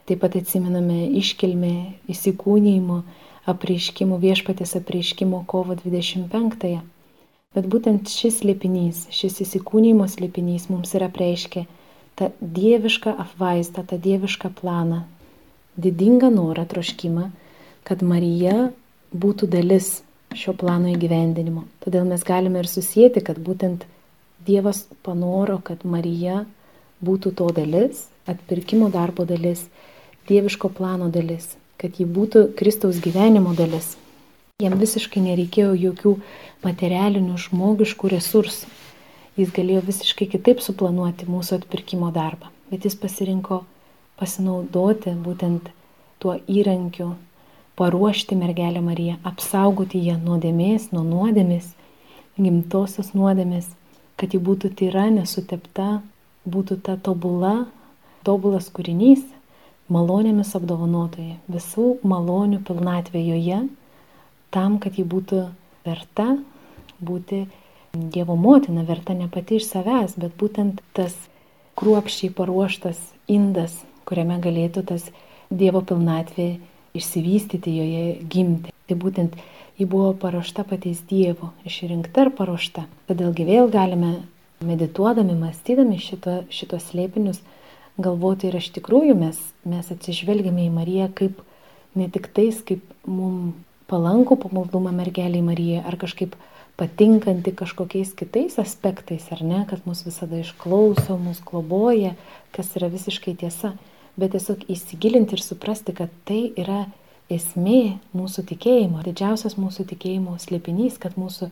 Taip 0.09 0.25
pat 0.25 0.39
atsimename 0.41 1.03
iškilmę 1.21 1.75
įsikūnijimo 2.09 3.03
apreiškimų 3.51 4.20
viešpatės 4.24 4.75
apreiškimo 4.79 5.44
kovo 5.50 5.75
25-ąją. 5.79 6.82
Bet 7.58 7.65
būtent 7.65 8.12
šis 8.13 8.41
slėpinys, 8.44 9.08
šis 9.10 9.39
įsikūnymo 9.46 10.06
slėpinys 10.10 10.68
mums 10.70 10.94
yra 10.98 11.10
preiškia 11.13 11.65
tą 12.20 12.29
dievišką 12.41 13.15
apvaizdą, 13.24 13.86
tą 13.89 13.98
dievišką 13.98 14.51
planą, 14.60 15.01
didingą 15.79 16.29
norą, 16.36 16.68
troškimą, 16.70 17.29
kad 17.88 18.03
Marija 18.06 18.70
būtų 19.15 19.50
dalis 19.50 20.00
šio 20.38 20.53
plano 20.53 20.91
įgyvendinimo. 20.94 21.65
Todėl 21.82 22.06
mes 22.06 22.25
galime 22.27 22.62
ir 22.62 22.70
susijęti, 22.70 23.24
kad 23.25 23.39
būtent 23.41 23.88
Dievas 24.48 24.86
panoro, 25.03 25.60
kad 25.63 25.84
Marija 25.84 26.46
būtų 27.03 27.34
to 27.36 27.50
dalis, 27.56 28.06
atpirkimo 28.29 28.88
darbo 28.94 29.25
dalis, 29.27 29.65
dieviško 30.29 30.72
plano 30.77 31.10
dalis, 31.12 31.56
kad 31.79 32.00
ji 32.00 32.05
būtų 32.05 32.50
Kristaus 32.59 33.00
gyvenimo 33.03 33.55
dalis. 33.57 33.95
Jam 34.59 34.75
visiškai 34.79 35.24
nereikėjo 35.24 35.71
jokių 35.79 36.17
materialinių 36.65 37.38
žmogiškų 37.39 38.12
resursų 38.17 38.75
jis 39.39 39.51
galėjo 39.55 39.81
visiškai 39.88 40.27
kitaip 40.33 40.62
suplanuoti 40.63 41.27
mūsų 41.29 41.62
atpirkimo 41.62 42.12
darbą, 42.15 42.51
bet 42.71 42.86
jis 42.88 42.98
pasirinko 43.00 43.63
pasinaudoti 44.19 45.13
būtent 45.24 45.69
tuo 46.19 46.36
įrankiu, 46.51 47.13
paruošti 47.79 48.36
mergelę 48.36 48.81
Mariją, 48.83 49.15
apsaugoti 49.24 50.01
ją 50.03 50.17
nuodėmės, 50.19 50.89
nuo 50.91 51.05
nuodėmės, 51.07 51.71
gimtosios 52.36 53.13
nuodėmės, 53.15 53.69
kad 54.19 54.36
ji 54.36 54.41
būtų 54.43 54.74
tyra, 54.81 55.07
nesutepta, 55.15 56.01
būtų 56.43 56.81
ta 56.83 56.98
tobula, 57.00 57.69
tobulas 58.27 58.67
kūrinys, 58.75 59.24
malonėmis 59.93 60.53
apdovanotoje, 60.58 61.39
visų 61.51 61.88
malonių 62.08 62.62
pilnatvė 62.67 63.24
joje, 63.25 63.63
tam, 64.53 64.77
kad 64.81 64.98
ji 64.98 65.05
būtų 65.05 65.48
verta 65.88 66.36
būti 67.00 67.48
Dievo 67.93 68.36
motina 68.38 68.84
verta 68.86 69.15
ne 69.17 69.25
pati 69.34 69.58
iš 69.58 69.65
savęs, 69.72 70.13
bet 70.22 70.36
būtent 70.38 70.84
tas 70.93 71.15
kruopščiai 71.79 72.29
paruoštas 72.38 73.00
indas, 73.25 73.74
kuriame 74.05 74.38
galėtų 74.43 74.84
tas 74.91 75.08
Dievo 75.50 75.81
pilnatvė 75.81 76.60
išsivystyti, 76.93 77.74
joje 77.74 78.03
gimti. 78.29 78.74
Tai 78.86 78.98
būtent 79.01 79.39
ji 79.79 79.88
buvo 79.89 80.12
paruošta 80.22 80.67
paties 80.69 81.01
Dievo, 81.10 81.50
išrinkta 81.65 82.27
ir 82.27 82.31
paruošta. 82.38 82.86
Todėlgi 83.10 83.48
vėl 83.50 83.74
galime, 83.74 84.19
medituodami, 84.62 85.34
mąstydami 85.39 85.98
šito, 86.03 86.43
šitos 86.53 86.91
slėpinius, 86.91 87.41
galvoti 88.00 88.50
ir 88.50 88.60
iš 88.60 88.72
tikrųjų 88.79 89.15
mes, 89.20 89.39
mes 89.68 89.89
atsižvelgiame 89.94 90.68
į 90.68 90.74
Mariją 90.74 91.10
kaip 91.15 91.41
ne 92.00 92.08
tik 92.12 92.32
tais, 92.34 92.62
kaip 92.65 92.86
mums 93.06 93.58
palankų 93.89 94.38
pamaldumą 94.44 94.94
mergeliai 94.94 95.41
Marijai, 95.44 95.84
ar 95.86 95.98
kažkaip 96.00 96.36
patinkanti 96.79 97.51
kažkokiais 97.58 98.13
kitais 98.15 98.60
aspektais, 98.62 99.25
ar 99.34 99.41
ne, 99.44 99.63
kad 99.70 99.84
mus 99.89 100.06
visada 100.08 100.39
išklauso, 100.39 101.18
mus 101.20 101.41
globoja, 101.46 102.13
kas 102.56 102.72
yra 102.79 102.91
visiškai 102.94 103.36
tiesa, 103.41 103.74
bet 104.20 104.36
tiesiog 104.36 104.63
įsigilinti 104.72 105.36
ir 105.36 105.44
suprasti, 105.44 105.96
kad 105.98 106.13
tai 106.29 106.53
yra 106.60 106.86
esmė 107.29 108.00
mūsų 108.15 108.46
tikėjimo, 108.53 109.03
didžiausias 109.06 109.58
mūsų 109.60 109.89
tikėjimo 109.91 110.38
slėpinys, 110.41 110.98
kad 111.01 111.18
mūsų 111.20 111.50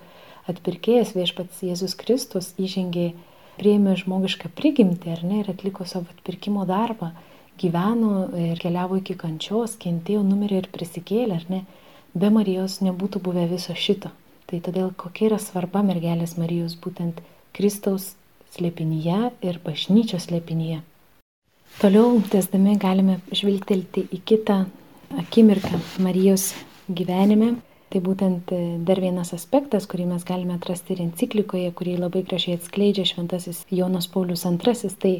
atpirkėjas 0.49 1.11
viešpats 1.17 1.65
Jėzus 1.65 1.97
Kristus 1.99 2.53
įžengė, 2.57 3.11
prieimė 3.57 3.95
žmogišką 3.99 4.51
prigimtį, 4.57 5.15
ar 5.15 5.23
ne, 5.25 5.41
ir 5.41 5.51
atliko 5.53 5.85
savo 5.89 6.07
atpirkimo 6.13 6.65
darbą, 6.69 7.11
gyveno 7.57 8.27
ir 8.37 8.61
keliavo 8.61 8.99
iki 9.01 9.17
kančios, 9.17 9.75
kentėjo, 9.81 10.21
numirė 10.25 10.61
ir 10.63 10.69
prisikėlė, 10.73 11.39
ar 11.41 11.45
ne, 11.51 11.63
be 12.13 12.29
Marijos 12.33 12.79
nebūtų 12.85 13.21
buvę 13.25 13.47
viso 13.49 13.75
šito. 13.75 14.13
Tai 14.47 14.61
todėl 14.63 14.93
kokia 14.95 15.31
yra 15.31 15.39
svarba 15.43 15.81
mergelės 15.83 16.37
Marijos 16.39 16.77
būtent 16.79 17.19
Kristaus 17.57 18.13
slėpinyje 18.55 19.31
ir 19.43 19.59
bažnyčios 19.65 20.29
slėpinyje. 20.29 20.83
Toliau, 21.81 22.21
tesdami, 22.31 22.77
galime 22.79 23.19
žvilgtelti 23.35 24.07
į 24.15 24.21
kitą 24.25 24.61
akimirką 25.19 25.81
Marijos 26.01 26.53
gyvenime, 26.87 27.57
Tai 27.87 28.01
būtent 28.03 28.51
e, 28.51 28.59
dar 28.83 28.99
vienas 28.99 29.31
aspektas, 29.35 29.87
kurį 29.87 30.09
mes 30.09 30.25
galime 30.27 30.57
atrasti 30.57 30.95
ir 30.95 31.05
enciklikoje, 31.05 31.71
kurį 31.71 31.95
labai 32.01 32.25
gražiai 32.27 32.57
atskleidžia 32.59 33.05
šventasis 33.07 33.63
Jonas 33.71 34.09
Paulius 34.11 34.43
II, 34.43 34.91
tai 34.99 35.13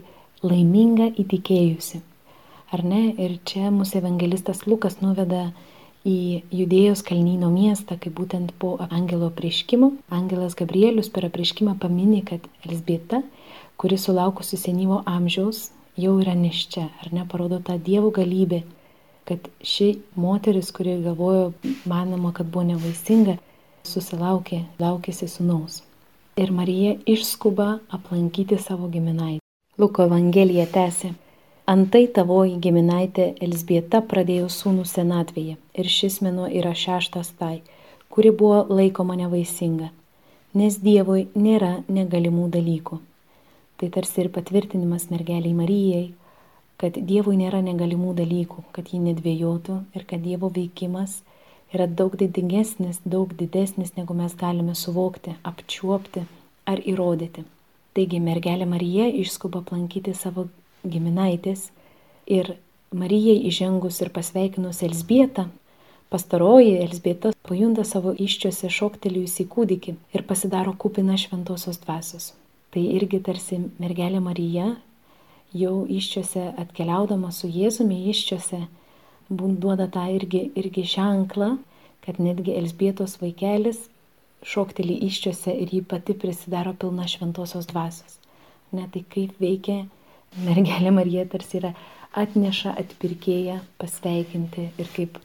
laiminga 0.43 1.07
įtikėjusi. 1.23 2.01
Ar 2.75 2.83
ne? 2.83 3.05
Ir 3.15 3.37
čia 3.47 3.71
mūsų 3.71 4.01
evangelistas 4.01 4.65
Lukas 4.67 4.99
nuveda 4.99 5.53
į 6.07 6.43
Judėjos 6.51 7.05
kalnyno 7.07 7.47
miestą, 7.53 7.95
kai 7.99 8.11
būtent 8.11 8.51
po 8.59 8.75
angelo 8.89 9.29
prieškimo 9.31 9.93
angelas 10.11 10.55
Gabrielius 10.59 11.07
per 11.11 11.27
apriškimą 11.29 11.77
paminė, 11.79 12.21
kad 12.27 12.43
Elsbieta, 12.67 13.23
kuri 13.79 13.95
sulaukusi 13.99 14.59
senyvo 14.59 15.01
amžiaus, 15.07 15.69
jau 15.95 16.17
yra 16.19 16.35
neščia, 16.35 16.89
ar 17.01 17.13
ne, 17.15 17.23
parodo 17.31 17.59
tą 17.63 17.79
Dievo 17.79 18.11
galybę 18.11 18.65
kad 19.27 19.49
ši 19.61 19.89
moteris, 20.15 20.71
kuri 20.71 20.95
galvojo, 21.03 21.51
manoma, 21.85 22.31
kad 22.33 22.47
buvo 22.47 22.63
nevaisinga, 22.69 23.35
susilaukė, 23.87 24.61
laukėsi 24.79 25.27
sunaus. 25.31 25.81
Ir 26.39 26.53
Marija 26.55 26.95
išskuba 27.09 27.67
aplankyti 27.97 28.59
savo 28.61 28.87
giminaitį. 28.93 29.41
Luko 29.77 30.05
Evangelija 30.07 30.67
tęsė. 30.73 31.11
Antai 31.67 32.05
tavoji 32.15 32.55
giminaitė 32.63 33.25
Elsbieta 33.43 33.99
pradėjo 34.11 34.47
sūnų 34.53 34.85
senatvėje 34.87 35.57
ir 35.81 35.89
šis 35.91 36.21
mėnuo 36.23 36.47
yra 36.47 36.71
šeštas 36.71 37.33
tai, 37.41 37.57
kuri 38.13 38.31
buvo 38.31 38.61
laikoma 38.71 39.17
nevaisinga, 39.19 39.89
nes 40.55 40.77
Dievui 40.79 41.25
nėra 41.35 41.73
negalimų 41.91 42.47
dalykų. 42.55 43.01
Tai 43.77 43.89
tarsi 43.97 44.23
ir 44.23 44.31
patvirtinimas 44.33 45.09
mergeliai 45.11 45.53
Marijai, 45.57 46.05
kad 46.81 46.97
Dievui 47.09 47.37
nėra 47.39 47.63
negalimų 47.65 48.13
dalykų, 48.17 48.63
kad 48.75 48.93
ji 48.93 49.01
nedvėjotų 49.01 49.79
ir 49.97 50.05
kad 50.09 50.21
Dievo 50.21 50.49
veikimas 50.53 51.21
yra 51.73 51.87
daug 51.87 52.15
didingesnis, 52.17 53.01
daug 53.05 53.33
didesnis, 53.35 53.95
negu 53.97 54.15
mes 54.17 54.35
galime 54.37 54.75
suvokti, 54.77 55.35
apčiuopti 55.43 56.23
ar 56.69 56.81
įrodyti. 56.85 57.43
Taigi 57.97 58.21
mergelė 58.21 58.67
Marija 58.69 59.07
išskuba 59.09 59.63
aplankyti 59.63 60.13
savo 60.13 60.47
giminaitės 60.85 61.71
ir 62.29 62.55
Marijai 62.95 63.41
įžengus 63.49 63.97
ir 63.99 64.13
pasveikinus 64.15 64.83
Elsbietą, 64.85 65.49
pastaroji 66.13 66.77
Elsbieta 66.85 67.33
pajunta 67.49 67.83
savo 67.83 68.13
iščiose 68.15 68.69
šoktelėjusį 68.71 69.45
kūdikį 69.51 69.95
ir 70.15 70.23
pasidaro 70.29 70.71
kupina 70.79 71.17
šventosios 71.19 71.81
dvasios. 71.83 72.31
Tai 72.71 72.83
irgi 72.83 73.19
tarsi 73.23 73.59
mergelė 73.81 74.21
Marija 74.23 74.69
jau 75.61 75.85
iščiose 75.89 76.51
atkeliaudama 76.63 77.31
su 77.35 77.49
Jėzumi 77.51 78.03
iščiose, 78.11 78.61
duoda 79.29 79.87
tą 79.91 80.07
irgi, 80.15 80.47
irgi 80.55 80.85
ženklą, 80.95 81.57
kad 82.05 82.19
netgi 82.23 82.55
Elsbietos 82.55 83.17
vaikelis 83.21 83.87
šokteli 84.47 84.95
iščiose 85.07 85.51
ir 85.63 85.73
jį 85.73 85.83
pati 85.91 86.15
prisidaro 86.15 86.73
pilna 86.79 87.07
šventosios 87.09 87.67
dvasios. 87.67 88.19
Ne 88.71 88.87
tai 88.93 89.03
kaip 89.13 89.39
veikia 89.41 89.85
mergelė 90.45 90.91
Marija 90.95 91.25
tarsi 91.31 91.61
yra 91.61 91.73
atneša 92.17 92.75
atpirkėją 92.81 93.59
pasveikinti 93.81 94.69
ir 94.79 94.91
kaip, 94.95 95.17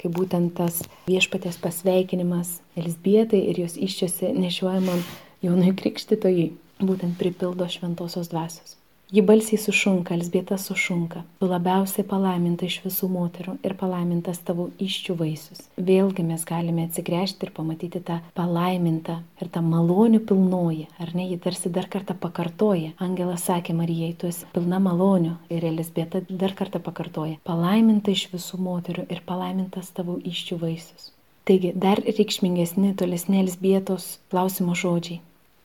kaip 0.00 0.14
būtent 0.16 0.54
tas 0.58 0.80
viešpatės 1.08 1.60
pasveikinimas 1.62 2.58
Elsbietai 2.80 3.42
ir 3.50 3.64
jos 3.64 3.76
iščiose 3.88 4.32
nešiojamam 4.36 5.02
jaunui 5.44 5.74
krikštytojui 5.78 6.48
būtent 6.80 7.18
pripildo 7.20 7.68
šventosios 7.70 8.32
dvasios. 8.32 8.78
Ji 9.14 9.22
balsiai 9.22 9.58
sušunka, 9.62 10.14
Elsbieta 10.14 10.56
sušunka. 10.58 11.20
Tu 11.38 11.46
labiausiai 11.46 12.02
palaiminta 12.10 12.66
iš 12.66 12.80
visų 12.82 13.06
moterų 13.14 13.52
ir 13.62 13.74
palaimintas 13.78 14.40
tavo 14.42 14.64
iščių 14.82 15.14
vaisius. 15.20 15.60
Vėlgi 15.90 16.24
mes 16.26 16.42
galime 16.48 16.88
atsigręžti 16.88 17.46
ir 17.46 17.52
pamatyti 17.54 18.00
tą 18.08 18.16
palaimintą 18.34 19.20
ir 19.38 19.50
tą 19.54 19.60
malonių 19.62 20.18
pilnoji. 20.26 20.88
Ar 20.98 21.12
ne, 21.14 21.28
ji 21.30 21.38
tarsi 21.44 21.70
dar 21.76 21.86
kartą 21.92 22.16
pakartoja. 22.24 22.90
Angelas 23.06 23.44
sakė 23.46 23.76
Marijai, 23.78 24.16
tu 24.18 24.26
esi 24.32 24.48
pilna 24.56 24.80
malonių. 24.82 25.36
Ir 25.54 25.68
Elsbieta 25.68 26.24
dar 26.28 26.56
kartą 26.58 26.80
pakartoja. 26.82 27.36
Palaiminta 27.46 28.10
iš 28.10 28.24
visų 28.32 28.58
moterų 28.66 29.04
ir 29.14 29.20
palaimintas 29.28 29.92
tavo 29.94 30.16
iščių 30.32 30.58
vaisius. 30.64 31.12
Taigi 31.46 31.70
dar 31.86 32.02
reikšmingesni 32.02 32.96
tolesni 32.98 33.44
Elsbietos 33.44 34.16
klausimo 34.34 34.74
žodžiai. 34.74 35.20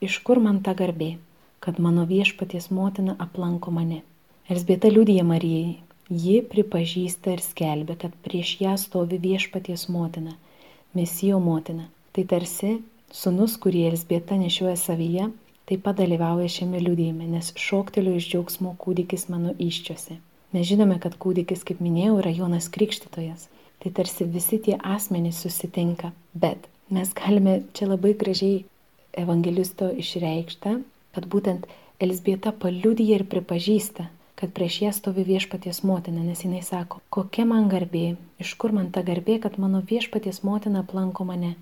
Iš 0.05 0.19
kur 0.21 0.37
man 0.37 0.61
ta 0.61 0.77
garbė? 0.77 1.15
Kad 1.69 1.79
mano 1.79 2.03
viešpaties 2.05 2.69
motina 2.69 3.13
aplanko 3.19 3.69
mane. 3.71 3.99
Elsbieta 4.49 4.89
liūdija 4.89 5.21
Marijai. 5.21 5.75
Ji 6.09 6.39
pripažįsta 6.49 7.35
ir 7.35 7.43
skelbia, 7.45 7.93
kad 8.03 8.15
prieš 8.25 8.55
ją 8.63 8.71
stovi 8.81 9.19
viešpaties 9.21 9.83
motina, 9.93 10.33
mesijo 10.97 11.37
motina. 11.37 11.85
Tai 12.17 12.25
tarsi 12.33 12.71
sunus, 13.13 13.59
kurį 13.61 13.85
Elsbieta 13.91 14.39
nešioja 14.41 14.73
savyje, 14.81 15.29
taip 15.69 15.85
pat 15.85 16.01
dalyvauja 16.01 16.49
šiame 16.57 16.81
liūdėjime, 16.87 17.29
nes 17.37 17.53
šokteliu 17.67 18.17
iš 18.17 18.31
džiaugsmo 18.31 18.73
kūdikis 18.81 19.29
mano 19.29 19.53
iščiose. 19.69 20.17
Mes 20.57 20.65
žinome, 20.73 20.97
kad 21.05 21.21
kūdikis, 21.21 21.61
kaip 21.69 21.85
minėjau, 21.85 22.17
yra 22.23 22.33
Jonas 22.33 22.73
Krikštytojas. 22.73 23.45
Tai 23.77 23.97
tarsi 23.99 24.25
visi 24.25 24.57
tie 24.57 24.81
asmenys 24.97 25.45
susitinka. 25.45 26.15
Bet 26.33 26.65
mes 26.89 27.13
galime 27.13 27.59
čia 27.77 27.93
labai 27.93 28.17
gražiai 28.17 28.63
evangelisto 29.13 29.93
išreikštą 29.93 30.81
kad 31.19 31.27
būtent 31.27 31.67
Elsbieta 31.99 32.53
paliudyja 32.55 33.17
ir 33.19 33.25
pripažįsta, 33.27 34.05
kad 34.39 34.53
prieš 34.55 34.75
ją 34.85 34.91
stovi 34.95 35.25
viešpaties 35.27 35.81
motina, 35.83 36.21
nes 36.23 36.45
jinai 36.45 36.61
sako, 36.63 37.01
kokia 37.11 37.43
man 37.43 37.67
garbė, 37.67 38.13
iš 38.39 38.53
kur 38.55 38.71
man 38.71 38.87
ta 38.95 39.03
garbė, 39.03 39.35
kad 39.43 39.57
mano 39.59 39.81
viešpaties 39.83 40.39
motina 40.47 40.85
aplanko 40.85 41.27
mane. 41.27 41.57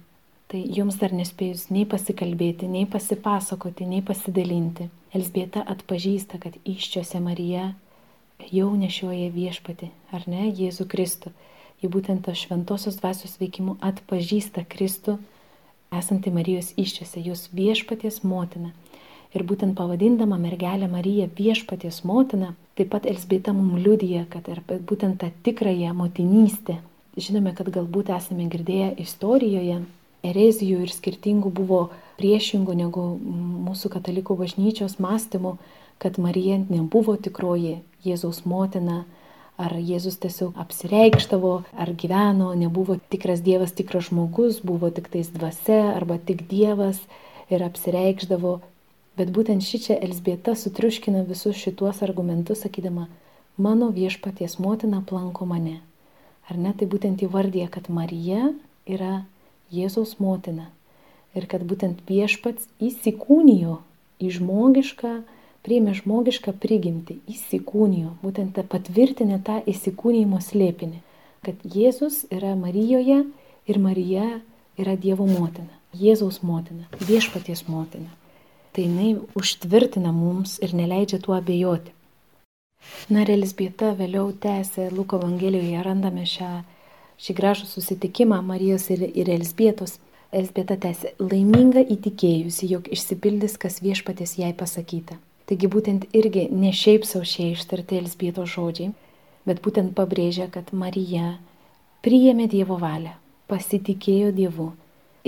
Tai 0.48 0.62
jums 0.62 1.00
dar 1.02 1.16
nespėjus 1.18 1.66
nei 1.74 1.88
pasikalbėti, 1.90 2.70
nei 2.70 2.86
pasipasakoti, 2.86 3.90
nei 3.90 4.06
pasidalinti. 4.06 4.92
Elsbieta 5.18 5.66
atpažįsta, 5.74 6.38
kad 6.44 6.62
iščiose 6.62 7.18
Marija 7.20 7.72
jau 8.54 8.70
nešioja 8.78 9.32
viešpati, 9.34 9.90
ar 10.14 10.30
ne, 10.30 10.46
Jėzų 10.54 10.86
Kristų. 10.94 11.34
Ji 11.82 11.90
būtent 11.90 12.24
to 12.30 12.38
šventosios 12.38 13.02
dvasios 13.02 13.40
veikimu 13.42 13.80
atpažįsta 13.82 14.68
Kristų, 14.70 15.18
esantį 15.98 16.38
Marijos 16.38 16.76
iščiose, 16.78 17.26
jos 17.26 17.50
viešpaties 17.58 18.22
motina. 18.22 18.76
Ir 19.36 19.44
būtent 19.44 19.76
pavadindama 19.76 20.38
mergelę 20.40 20.88
Mariją 20.88 21.28
viešpaties 21.36 22.04
motiną, 22.08 22.54
taip 22.80 22.94
pat 22.94 23.06
Elsbeta 23.10 23.54
mums 23.54 23.82
liudija, 23.84 24.26
kad 24.32 24.48
ir 24.48 24.62
būtent 24.68 25.20
tą 25.22 25.32
tikrąją 25.44 25.94
motinystę. 25.98 26.78
Žinome, 27.18 27.52
kad 27.58 27.70
galbūt 27.74 28.12
esame 28.14 28.46
girdėję 28.52 28.94
istorijoje, 29.04 29.82
erezijų 30.28 30.86
ir 30.86 30.94
skirtingų 30.94 31.52
buvo 31.60 31.82
priešingų 32.22 32.76
negu 32.78 33.04
mūsų 33.68 33.92
katalikų 33.98 34.38
bažnyčios 34.40 34.98
mąstymų, 35.04 35.58
kad 35.98 36.18
Marija 36.22 36.60
nebuvo 36.70 37.18
tikroji 37.18 37.80
Jėzaus 38.06 38.44
motina, 38.46 39.04
ar 39.58 39.74
Jėzus 39.82 40.20
tiesiog 40.22 40.58
apsireikštavo, 40.62 41.54
ar 41.74 41.92
gyveno, 41.98 42.52
nebuvo 42.54 43.00
tikras 43.10 43.42
Dievas, 43.42 43.74
tikras 43.74 44.12
žmogus, 44.12 44.62
buvo 44.62 44.92
tik 44.94 45.10
tais 45.14 45.32
dvasia 45.34 45.96
arba 45.96 46.20
tik 46.22 46.46
Dievas 46.50 47.02
ir 47.50 47.66
apsireikždavo 47.66 48.60
Bet 49.18 49.32
būtent 49.34 49.66
ši 49.66 49.78
čia 49.82 49.96
Elsbieta 50.06 50.54
sutriuškina 50.54 51.24
visus 51.26 51.58
šituos 51.58 52.04
argumentus, 52.06 52.60
sakydama, 52.62 53.08
mano 53.58 53.88
viešpaties 53.96 54.60
motina 54.62 55.00
planko 55.10 55.48
mane. 55.50 55.80
Ar 56.46 56.60
ne, 56.62 56.74
tai 56.78 56.86
būtent 56.92 57.24
įvardyja, 57.26 57.66
kad 57.74 57.90
Marija 57.90 58.52
yra 58.86 59.24
Jėzaus 59.74 60.20
motina. 60.22 60.68
Ir 61.34 61.48
kad 61.50 61.66
būtent 61.66 62.04
viešpats 62.06 62.70
įsikūnijo 62.78 63.80
į 64.22 64.30
žmogišką, 64.38 65.16
priėmė 65.66 65.98
žmogišką 65.98 66.54
prigimtį, 66.62 67.18
įsikūnijo, 67.34 68.14
būtent 68.22 68.62
patvirtinę 68.70 69.42
tą 69.50 69.58
įsikūnijimo 69.74 70.44
slėpinį, 70.46 71.02
kad 71.42 71.66
Jėzus 71.66 72.22
yra 72.30 72.54
Marijoje 72.54 73.24
ir 73.66 73.82
Marija 73.82 74.30
yra 74.78 74.94
Dievo 74.94 75.26
motina, 75.26 75.74
Jėzaus 75.98 76.44
motina, 76.46 76.86
viešpaties 77.02 77.66
motina 77.68 78.14
tai 78.78 78.86
jinai 78.86 79.18
užtvirtina 79.34 80.12
mums 80.14 80.60
ir 80.62 80.76
neleidžia 80.78 81.18
tuo 81.18 81.34
abejoti. 81.34 81.90
Na 83.10 83.24
ir 83.26 83.32
Elisbieta 83.34 83.96
vėliau 83.98 84.30
tęsė 84.44 84.92
Luko 84.94 85.18
Evangelijoje, 85.18 85.80
randame 85.82 86.28
šią, 86.30 86.50
šį 87.18 87.36
gražų 87.40 87.66
susitikimą 87.72 88.38
Marijos 88.46 88.86
ir, 88.94 89.02
ir 89.18 89.34
Elisbietos. 89.34 89.98
Elisbieta 90.30 90.78
tęsė, 90.78 91.16
laiminga 91.18 91.82
įtikėjusi, 91.96 92.70
jog 92.70 92.92
išsipildys, 92.94 93.58
kas 93.58 93.82
viešpatės 93.82 94.38
jai 94.38 94.54
pasakyta. 94.54 95.18
Taigi 95.50 95.70
būtent 95.74 96.06
irgi 96.14 96.46
ne 96.52 96.70
šiaip 96.70 97.08
savo 97.08 97.26
šie 97.26 97.54
ištarti 97.56 97.98
Elisbietos 97.98 98.52
žodžiai, 98.54 98.92
bet 99.50 99.64
būtent 99.66 99.96
pabrėžia, 99.98 100.52
kad 100.54 100.70
Marija 100.70 101.38
priėmė 102.06 102.46
Dievo 102.52 102.78
valią, 102.78 103.16
pasitikėjo 103.50 104.36
Dievu 104.38 104.76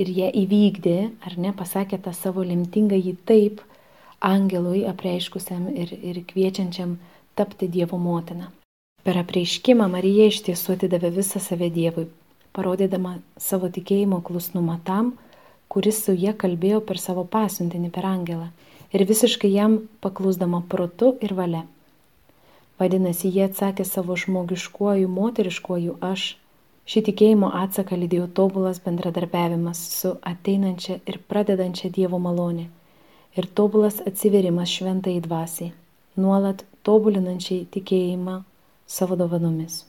ir 0.02 0.12
ją 0.16 0.30
įvykdė, 0.44 0.98
ar 1.26 1.36
ne, 1.38 1.52
pasakė 1.56 2.00
tą 2.06 2.14
savo 2.16 2.46
lemtingą 2.46 2.98
jį 3.00 3.16
taip 3.30 3.62
angelui 4.20 4.86
apreiškusiam 4.90 5.68
ir, 5.72 5.92
ir 5.94 6.22
kviečiančiam 6.28 6.98
tapti 7.36 7.70
Dievo 7.72 8.00
motina. 8.00 8.52
Per 9.04 9.18
apreiškimą 9.22 9.88
Marija 9.92 10.28
iš 10.28 10.42
tiesų 10.48 10.76
atidavė 10.76 11.14
visą 11.22 11.40
save 11.44 11.70
Dievui, 11.72 12.10
parodydama 12.56 13.18
savo 13.40 13.70
tikėjimo 13.72 14.20
klusnumą 14.28 14.80
tam, 14.84 15.14
kuris 15.72 16.04
su 16.04 16.16
jie 16.18 16.34
kalbėjo 16.34 16.82
per 16.84 17.00
savo 17.00 17.24
pasiuntinį 17.24 17.92
per 17.96 18.08
angelą 18.10 18.50
ir 18.94 19.06
visiškai 19.06 19.52
jam 19.54 19.78
paklusdama 20.02 20.64
protu 20.70 21.14
ir 21.22 21.34
valia. 21.38 21.64
Vadinasi, 22.80 23.30
jie 23.30 23.46
atsakė 23.46 23.86
savo 23.86 24.16
žmogiškuoju, 24.18 25.10
moteriškuoju 25.12 25.98
aš. 26.12 26.36
Šį 26.90 27.04
tikėjimo 27.06 27.52
atsaką 27.54 27.98
lydėjo 28.02 28.26
tobulas 28.38 28.80
bendradarbiavimas 28.82 29.82
su 29.94 30.16
ateinančia 30.26 30.96
ir 31.06 31.20
pradedančia 31.30 31.92
Dievo 31.94 32.18
malonė 32.24 32.66
ir 33.38 33.46
tobulas 33.60 34.00
atsiverimas 34.10 34.72
šventai 34.74 35.20
dvasiai, 35.22 35.70
nuolat 36.18 36.64
tobulinančiai 36.88 37.68
tikėjimą 37.76 38.40
savo 38.90 39.20
dovanomis. 39.20 39.84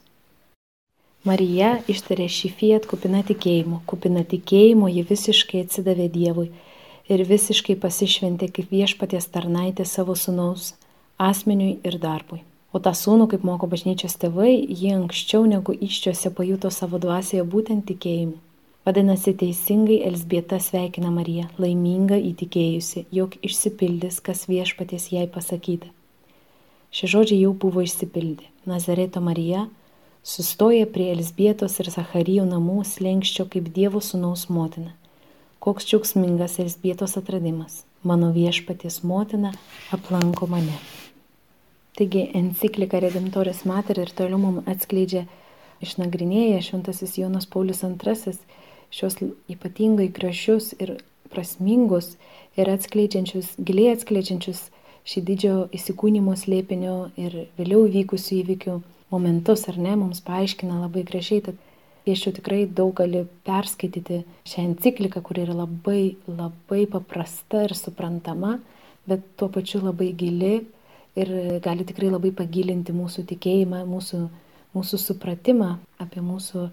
Marija 1.25 1.71
ištarė 1.89 2.29
šį 2.35 2.53
fiat 2.59 2.85
kupina 2.89 3.23
tikėjimo, 3.25 3.81
kupina 3.89 4.21
tikėjimo 4.21 4.89
ji 4.93 5.01
visiškai 5.09 5.65
atsidavė 5.65 6.07
Dievui 6.13 6.47
ir 7.09 7.25
visiškai 7.33 7.79
pasišventė 7.81 8.53
kaip 8.53 8.69
viešpaties 8.77 9.29
tarnaitė 9.33 9.89
savo 9.89 10.13
sunaus 10.13 10.75
asmeniui 11.17 11.79
ir 11.81 11.97
darbui. 12.01 12.43
O 12.71 12.79
tą 12.79 12.93
sūnų, 12.95 13.27
kaip 13.33 13.43
moko 13.43 13.67
bažnyčios 13.67 14.15
tėvai, 14.21 14.53
jie 14.55 14.93
anksčiau 14.95 15.43
negu 15.43 15.75
iščiose 15.75 16.31
pajuto 16.35 16.71
savo 16.71 17.01
dvasioje 17.03 17.43
būtent 17.43 17.83
tikėjimu. 17.89 18.37
Vadinasi, 18.87 19.35
teisingai 19.37 19.99
Elsbieta 20.07 20.57
sveikina 20.57 21.11
Mariją, 21.13 21.49
laiminga 21.61 22.17
įtikėjusi, 22.31 23.03
jog 23.13 23.35
išsipildys, 23.45 24.21
kas 24.25 24.47
viešpaties 24.49 25.11
jai 25.13 25.27
pasakyta. 25.29 25.91
Šie 26.95 27.11
žodžiai 27.11 27.43
jau 27.43 27.51
buvo 27.53 27.83
išsipildę. 27.85 28.47
Nazareto 28.65 29.21
Marija 29.21 29.67
sustoja 30.23 30.87
prie 30.89 31.11
Elsbietos 31.11 31.77
ir 31.83 31.91
Zacharijų 31.93 32.47
namų 32.49 32.81
slengščio 32.87 33.45
kaip 33.53 33.69
Dievo 33.75 34.01
sūnaus 34.01 34.47
motina. 34.49 34.95
Koks 35.61 35.91
džiaugsmingas 35.91 36.57
Elsbietos 36.63 37.19
atradimas. 37.21 37.83
Mano 38.01 38.31
viešpaties 38.33 39.03
motina 39.05 39.53
aplanko 39.93 40.49
mane. 40.49 40.79
Taigi 42.01 42.31
enciklika 42.33 42.97
Redemptoris 42.97 43.59
Mater 43.69 43.99
ir 44.01 44.09
toliau 44.17 44.39
mums 44.41 44.65
atskleidžia, 44.71 45.27
išnagrinėja 45.85 46.63
Šventasis 46.65 47.13
Jonas 47.19 47.45
Paulius 47.45 47.83
II 47.85 48.31
šios 48.89 49.19
ypatingai 49.53 50.07
gražius 50.09 50.71
ir 50.81 50.95
prasmingus 51.29 52.15
ir 52.57 52.71
atskleidžiančius, 52.73 53.51
giliai 53.61 53.93
atskleidžiančius 53.93 54.63
šį 55.13 55.23
didžio 55.29 55.53
įsikūnymo 55.77 56.33
slėpinio 56.41 56.95
ir 57.21 57.37
vėliau 57.61 57.85
vykusių 57.93 58.39
įvykių 58.39 58.79
momentus, 59.13 59.67
ar 59.69 59.77
ne, 59.77 59.93
mums 60.01 60.25
paaiškina 60.25 60.81
labai 60.81 61.05
gražiai, 61.05 61.45
tad 61.51 61.61
kvieščiau 62.01 62.39
tikrai 62.41 62.65
daug 62.65 62.97
gali 62.97 63.27
perskaityti 63.45 64.23
šią 64.49 64.67
encikliką, 64.71 65.21
kuri 65.21 65.45
yra 65.45 65.61
labai, 65.61 66.03
labai 66.25 66.83
paprasta 66.97 67.67
ir 67.69 67.77
suprantama, 67.77 68.57
bet 69.05 69.35
tuo 69.37 69.53
pačiu 69.53 69.85
labai 69.85 70.15
gili 70.17 70.63
ir 71.19 71.33
gali 71.63 71.85
tikrai 71.87 72.11
labai 72.11 72.31
pagilinti 72.35 72.95
mūsų 72.95 73.25
tikėjimą, 73.31 73.83
mūsų, 73.89 74.21
mūsų 74.75 74.99
supratimą 75.01 75.73
apie 76.01 76.23
mūsų 76.23 76.69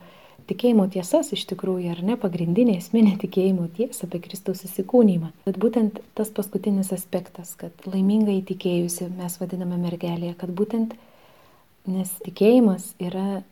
tikėjimo 0.48 0.86
tiesas 0.92 1.32
iš 1.36 1.44
tikrųjų, 1.50 1.92
ar 1.92 2.00
ne, 2.06 2.16
pagrindinė 2.20 2.78
esminė 2.78 3.16
tikėjimo 3.20 3.66
tiesa 3.76 4.06
apie 4.06 4.22
Kristaus 4.24 4.62
įsikūnymą. 4.64 5.32
Bet 5.44 5.58
būtent 5.60 6.00
tas 6.16 6.30
paskutinis 6.34 6.92
aspektas, 6.96 7.52
kad 7.58 7.74
laimingai 7.88 8.38
įtikėjusi 8.40 9.10
mes 9.18 9.36
vadiname 9.42 9.80
mergelėje, 9.82 10.38
kad 10.40 10.54
būtent 10.56 10.96
nes 11.88 12.12
tikėjimas 12.24 12.92
yra 13.00 13.42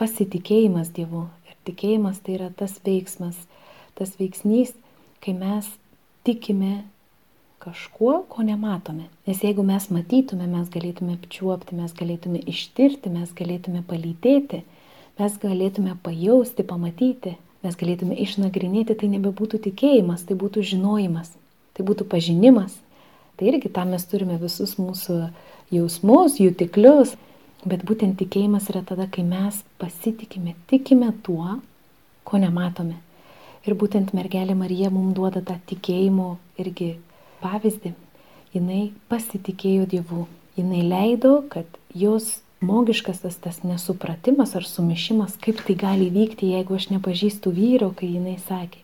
pasitikėjimas 0.00 0.92
Dievu. 0.96 1.26
Ir 1.48 1.56
tikėjimas 1.68 2.20
tai 2.24 2.36
yra 2.38 2.50
tas 2.56 2.76
veiksmas, 2.84 3.38
tas 3.98 4.14
veiksnys, 4.20 4.74
kai 5.24 5.34
mes 5.36 5.68
tikime 6.26 6.82
kažkuo, 7.62 8.24
ko 8.28 8.42
nematome. 8.42 9.06
Nes 9.26 9.42
jeigu 9.44 9.62
mes 9.66 9.86
matytume, 9.94 10.48
mes 10.50 10.70
galėtume 10.72 11.14
apčiuopti, 11.18 11.76
mes 11.78 11.94
galėtume 11.94 12.42
ištirti, 12.50 13.12
mes 13.14 13.30
galėtume 13.38 13.84
palytėti, 13.86 14.62
mes 15.20 15.36
galėtume 15.42 15.94
pajausti, 16.02 16.66
pamatyti, 16.66 17.36
mes 17.62 17.78
galėtume 17.78 18.16
išnagrinėti, 18.24 18.96
tai 18.98 19.10
nebebūtų 19.12 19.62
tikėjimas, 19.68 20.24
tai 20.26 20.38
būtų 20.38 20.64
žinojimas, 20.72 21.30
tai 21.76 21.86
būtų 21.86 22.08
pažinimas. 22.10 22.74
Tai 23.38 23.48
irgi 23.52 23.70
tam 23.72 23.94
mes 23.94 24.04
turime 24.10 24.40
visus 24.42 24.74
mūsų 24.80 25.20
jausmus, 25.72 26.40
jutiklius, 26.42 27.14
bet 27.64 27.86
būtent 27.86 28.18
tikėjimas 28.20 28.68
yra 28.72 28.82
tada, 28.86 29.06
kai 29.06 29.24
mes 29.26 29.62
pasitikime, 29.80 30.56
tikime 30.70 31.12
tuo, 31.22 31.60
ko 32.26 32.42
nematome. 32.42 32.98
Ir 33.62 33.78
būtent 33.78 34.10
mergelė 34.16 34.56
Marija 34.58 34.90
mums 34.90 35.14
duoda 35.14 35.40
tą 35.46 35.54
tikėjimo 35.70 36.34
irgi 36.58 36.96
pavyzdį, 37.42 37.92
jinai 38.54 38.84
pasitikėjo 39.12 39.88
Dievu. 39.90 40.28
Jinai 40.56 40.82
leido, 40.84 41.40
kad 41.52 41.66
jos 41.96 42.38
žmogiškas 42.62 43.22
tas, 43.24 43.36
tas 43.42 43.62
nesupratimas 43.66 44.54
ar 44.54 44.64
sumišimas, 44.68 45.34
kaip 45.42 45.62
tai 45.66 45.74
gali 45.74 46.10
vykti, 46.14 46.52
jeigu 46.54 46.76
aš 46.78 46.90
nepažįstu 46.92 47.50
vyro, 47.50 47.90
kai 47.96 48.12
jinai 48.14 48.36
sakė. 48.38 48.78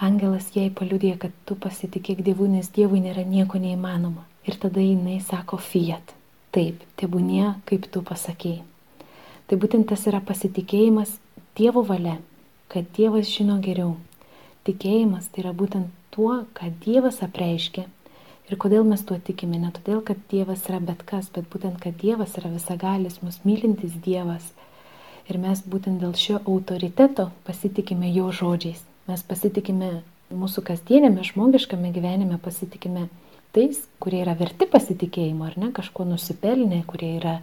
Angelas 0.00 0.48
jai 0.54 0.70
paliudė, 0.72 1.14
kad 1.20 1.32
tu 1.48 1.56
pasitikėk 1.56 2.22
Dievu, 2.24 2.48
nes 2.48 2.68
Dievui 2.72 3.00
nėra 3.04 3.24
nieko 3.24 3.60
neįmanoma. 3.60 4.24
Ir 4.48 4.56
tada 4.60 4.80
jinai 4.80 5.18
sako 5.24 5.58
fiat. 5.60 6.14
Taip, 6.52 6.80
tebūnie, 7.00 7.56
kaip 7.68 7.88
tu 7.92 8.00
pasakėjai. 8.04 8.64
Tai 9.46 9.56
būtent 9.62 9.88
tas 9.88 10.06
yra 10.08 10.20
pasitikėjimas 10.24 11.16
Dievo 11.56 11.82
valia, 11.84 12.16
kad 12.72 12.88
Dievas 12.96 13.28
žino 13.28 13.58
geriau. 13.64 13.96
Tikėjimas 14.68 15.28
tai 15.32 15.44
yra 15.44 15.52
būtent 15.56 15.92
tuo, 16.16 16.46
ką 16.56 16.72
Dievas 16.82 17.20
apreiškia. 17.22 17.84
Ir 18.46 18.58
kodėl 18.62 18.86
mes 18.86 19.02
tuo 19.04 19.18
tikime? 19.20 19.58
Ne 19.60 19.72
todėl, 19.74 20.00
kad 20.06 20.18
Dievas 20.30 20.64
yra 20.70 20.80
bet 20.80 21.02
kas, 21.04 21.28
bet 21.34 21.48
būtent, 21.52 21.76
kad 21.82 21.96
Dievas 22.00 22.36
yra 22.40 22.48
visagalis, 22.52 23.20
mus 23.22 23.40
mylintis 23.44 23.94
Dievas. 24.04 24.48
Ir 25.26 25.40
mes 25.42 25.60
būtent 25.66 26.00
dėl 26.00 26.14
šio 26.14 26.38
autoriteto 26.46 27.30
pasitikime 27.46 28.08
jo 28.14 28.30
žodžiais. 28.30 28.80
Mes 29.10 29.22
pasitikime 29.26 29.90
mūsų 30.30 30.62
kasdienėme 30.70 31.26
žmogiškame 31.26 31.90
gyvenime, 31.94 32.38
pasitikime 32.42 33.08
tais, 33.54 33.82
kurie 34.02 34.22
yra 34.22 34.36
verti 34.38 34.68
pasitikėjimo, 34.70 35.46
ar 35.46 35.58
ne, 35.58 35.72
kažkuo 35.74 36.06
nusipelnė, 36.08 36.84
kurie 36.86 37.16
yra 37.18 37.40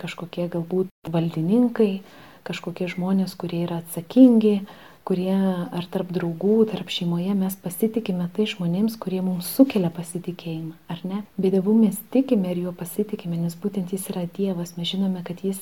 kažkokie 0.00 0.48
galbūt 0.52 0.92
valdininkai, 1.12 2.02
kažkokie 2.46 2.88
žmonės, 2.92 3.36
kurie 3.40 3.64
yra 3.66 3.80
atsakingi, 3.82 4.62
kurie 5.08 5.34
ar 5.34 5.86
tarp 5.90 6.12
draugų, 6.14 6.62
tarp 6.70 6.90
šeimoje 6.92 7.34
mes 7.34 7.56
pasitikime 7.58 8.28
tai 8.36 8.46
žmonėms, 8.50 8.96
kurie 9.02 9.20
mums 9.24 9.48
sukelia 9.50 9.90
pasitikėjimą, 9.94 10.76
ar 10.92 11.00
ne? 11.08 11.22
Bet 11.36 11.56
Dievu 11.56 11.74
mes 11.78 11.98
tikime 12.14 12.52
ir 12.52 12.62
juo 12.66 12.72
pasitikime, 12.76 13.38
nes 13.40 13.56
būtent 13.58 13.92
Jis 13.94 14.08
yra 14.12 14.26
Dievas, 14.36 14.76
mes 14.78 14.92
žinome, 14.92 15.24
kad 15.26 15.42
Jis 15.42 15.60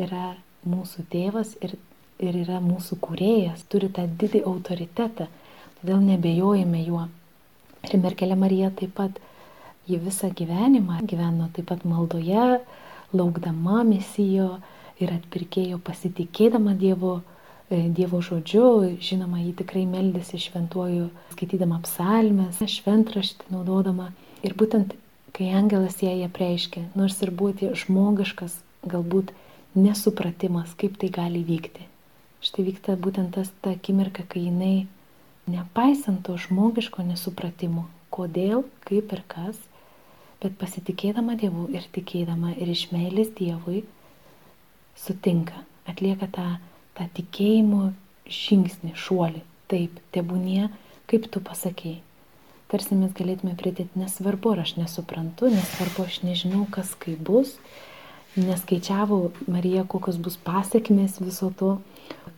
yra 0.00 0.34
mūsų 0.68 1.06
tėvas 1.10 1.56
ir, 1.64 1.74
ir 2.22 2.38
yra 2.44 2.60
mūsų 2.62 3.00
kūrėjas, 3.02 3.64
turi 3.72 3.90
tą 3.96 4.06
didį 4.06 4.44
autoritetą, 4.46 5.26
todėl 5.80 6.04
nebejojame 6.04 6.84
juo. 6.84 7.08
Ir 7.88 7.96
Merkelė 7.98 8.36
Marija 8.38 8.70
taip 8.76 8.94
pat, 8.98 9.18
ji 9.88 9.98
visą 9.98 10.30
gyvenimą 10.36 11.00
gyveno 11.10 11.48
taip 11.56 11.70
pat 11.72 11.82
maldoje, 11.88 12.60
laukdama 13.16 13.82
mesijo 13.88 14.60
ir 15.00 15.10
atpirkėjo 15.16 15.80
pasitikėdama 15.82 16.76
Dievu 16.78 17.18
Dievo 17.70 18.18
žodžiu, 18.18 18.96
žinoma, 18.98 19.38
jį 19.38 19.52
tikrai 19.60 19.84
meldėsi 19.86 20.40
šventuoju, 20.42 21.04
skaitydama 21.36 21.76
psalmes, 21.84 22.58
šventraštį 22.58 23.52
naudodama. 23.54 24.08
Ir 24.42 24.56
būtent, 24.58 24.96
kai 25.36 25.52
angelas 25.54 26.00
ją 26.02 26.10
apreiškė, 26.26 26.88
nors 26.98 27.20
ir 27.22 27.30
tie 27.60 27.68
žmogiškas, 27.78 28.56
galbūt 28.82 29.30
nesupratimas, 29.78 30.74
kaip 30.74 30.98
tai 30.98 31.12
gali 31.14 31.44
vykti. 31.46 31.86
Štai 32.42 32.64
vyksta 32.66 32.96
būtent 32.98 33.36
tas 33.36 33.52
ta 33.62 33.76
akimirka, 33.76 34.24
kai 34.26 34.48
jinai, 34.48 34.88
nepaisant 35.46 36.24
to 36.26 36.34
žmogiško 36.34 37.04
nesupratimo, 37.06 37.86
kodėl, 38.10 38.64
kaip 38.82 39.12
ir 39.14 39.22
kas, 39.30 39.60
bet 40.42 40.58
pasitikėdama 40.58 41.36
Dievu 41.38 41.68
ir 41.70 41.86
tikėdama 41.94 42.56
ir 42.56 42.74
iš 42.74 42.88
meilės 42.90 43.30
Dievui, 43.38 43.84
sutinka, 44.98 45.62
atlieka 45.86 46.26
tą 46.34 46.48
tą 46.98 47.06
tikėjimo 47.16 47.90
žingsnį, 48.30 48.94
šuolį. 48.98 49.42
Taip, 49.70 49.98
tebūnie, 50.14 50.70
kaip 51.10 51.28
tu 51.30 51.42
pasakėjai. 51.42 52.00
Tarsi 52.70 52.94
mes 52.94 53.10
galėtume 53.18 53.56
pridėti, 53.58 53.98
nesvarbu, 53.98 54.52
ar 54.54 54.62
aš 54.62 54.76
nesuprantu, 54.78 55.48
nesvarbu, 55.50 56.04
aš 56.06 56.20
nežinau, 56.22 56.64
kas 56.70 56.92
kaip 57.02 57.18
bus, 57.26 57.56
neskaičiavo 58.38 59.18
Marija, 59.50 59.82
kokios 59.90 60.20
bus 60.22 60.36
pasiekmes 60.38 61.18
viso 61.18 61.50
to, 61.58 61.72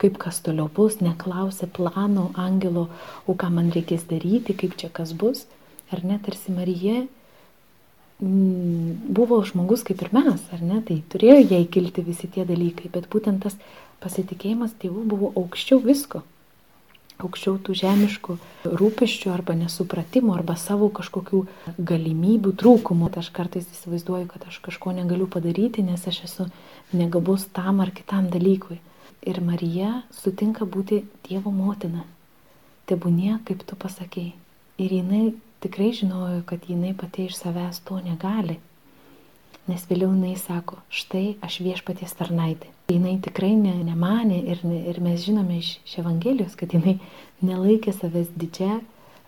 kaip 0.01 0.17
kas 0.21 0.41
toliau 0.45 0.71
bus, 0.73 1.03
neklausė 1.05 1.69
plano 1.77 2.31
angelo, 2.41 2.87
o 3.29 3.37
ką 3.37 3.51
man 3.53 3.69
reikės 3.77 4.07
daryti, 4.09 4.57
kaip 4.57 4.79
čia 4.81 4.89
kas 4.89 5.13
bus. 5.13 5.45
Ar 5.93 6.01
net 6.09 6.25
tarsi 6.25 6.55
Marija 6.57 7.03
buvo 8.23 9.41
žmogus 9.43 9.83
kaip 9.83 10.03
ir 10.05 10.13
mes, 10.15 10.43
ar 10.55 10.61
ne, 10.63 10.79
tai 10.87 11.01
turėjo 11.11 11.41
jai 11.43 11.65
kilti 11.67 12.05
visi 12.07 12.29
tie 12.31 12.45
dalykai, 12.47 12.91
bet 12.93 13.09
būtent 13.11 13.43
tas 13.43 13.57
pasitikėjimas 14.03 14.77
tėvų 14.83 15.03
buvo 15.11 15.33
aukščiau 15.41 15.83
visko. 15.83 16.23
Aukščiau 17.23 17.59
tų 17.63 17.75
žemiškų 17.79 18.37
rūpeščių 18.67 19.31
arba 19.31 19.55
nesupratimo 19.59 20.35
arba 20.35 20.57
savo 20.59 20.89
kažkokių 20.95 21.43
galimybių 21.79 22.55
trūkumų. 22.63 23.11
Aš 23.19 23.29
kartais 23.35 23.69
įsivaizduoju, 23.75 24.31
kad 24.31 24.47
aš 24.49 24.59
kažko 24.65 24.95
negaliu 24.97 25.29
padaryti, 25.31 25.85
nes 25.87 26.03
aš 26.09 26.23
esu 26.27 26.49
negabus 26.95 27.47
tam 27.55 27.83
ar 27.85 27.93
kitam 27.95 28.31
dalykui. 28.33 28.81
Ir 29.23 29.39
Marija 29.45 30.03
sutinka 30.15 30.67
būti 30.67 31.05
Dievo 31.29 31.53
motina. 31.55 32.03
Tebūnie, 32.91 33.37
kaip 33.47 33.63
tu 33.67 33.79
pasakėjai. 33.79 34.35
Ir 34.83 34.95
jinai 34.99 35.25
tikrai 35.63 35.93
žinojo, 35.97 36.43
kad 36.47 36.69
jinai 36.69 36.93
pati 36.99 37.29
iš 37.29 37.39
savęs 37.39 37.81
to 37.87 38.01
negali. 38.03 38.59
Nes 39.71 39.85
vėliau 39.87 40.11
jinai 40.11 40.35
sako, 40.41 40.81
štai 40.91 41.37
aš 41.47 41.61
viešpaties 41.63 42.15
tarnaitė. 42.19 42.71
Jinai 42.91 43.15
tikrai 43.23 43.53
ne, 43.57 43.77
nemanė 43.87 44.41
ir, 44.53 44.65
ir 44.91 44.99
mes 45.05 45.23
žinome 45.23 45.61
iš, 45.61 45.77
iš 45.87 46.01
Evangelijos, 46.03 46.57
kad 46.59 46.75
jinai 46.75 46.97
nelaikė 47.47 47.95
savęs 47.95 48.33
didžia, 48.35 48.81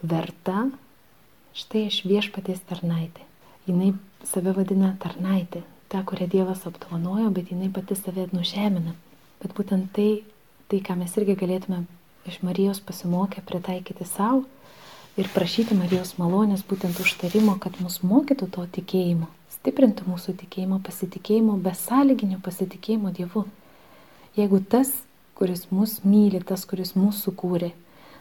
verta, 0.03 0.67
štai 1.55 1.87
aš 1.91 2.03
viešpaties 2.09 2.65
tarnaitė. 2.69 3.23
Jinai 3.69 3.95
save 4.27 4.53
vadina 4.57 4.97
tarnaitė, 5.01 5.63
ta, 5.89 6.03
kurią 6.03 6.27
Dievas 6.33 6.67
apdovanojo, 6.69 7.31
bet 7.37 7.55
jinai 7.55 7.71
pati 7.73 7.97
save 7.97 8.27
nužemina. 8.35 8.97
Bet 9.43 9.55
būtent 9.57 9.93
tai, 9.95 10.25
tai 10.69 10.83
ką 10.83 10.99
mes 10.99 11.15
irgi 11.21 11.39
galėtume 11.39 11.85
iš 12.27 12.41
Marijos 12.43 12.81
pasimokę 12.81 13.43
pritaikyti 13.47 14.07
savo, 14.09 14.43
ir 15.21 15.29
prašyti 15.31 15.77
Marijos 15.79 16.17
malonės 16.19 16.65
būtent 16.67 16.99
užtarimo, 17.03 17.55
kad 17.63 17.79
mus 17.83 18.01
mokytų 18.03 18.49
to 18.57 18.65
tikėjimo, 18.79 19.29
stiprintų 19.59 20.09
mūsų 20.11 20.35
tikėjimo, 20.41 20.81
pasitikėjimo, 20.87 21.57
besąlyginio 21.63 22.41
pasitikėjimo 22.43 23.15
Dievu. 23.15 23.45
Jeigu 24.35 24.59
tas, 24.59 24.91
kuris 25.39 25.69
mus 25.71 26.01
myli, 26.03 26.43
tas, 26.43 26.67
kuris 26.67 26.95
mus 26.99 27.23
sukūrė, 27.23 27.71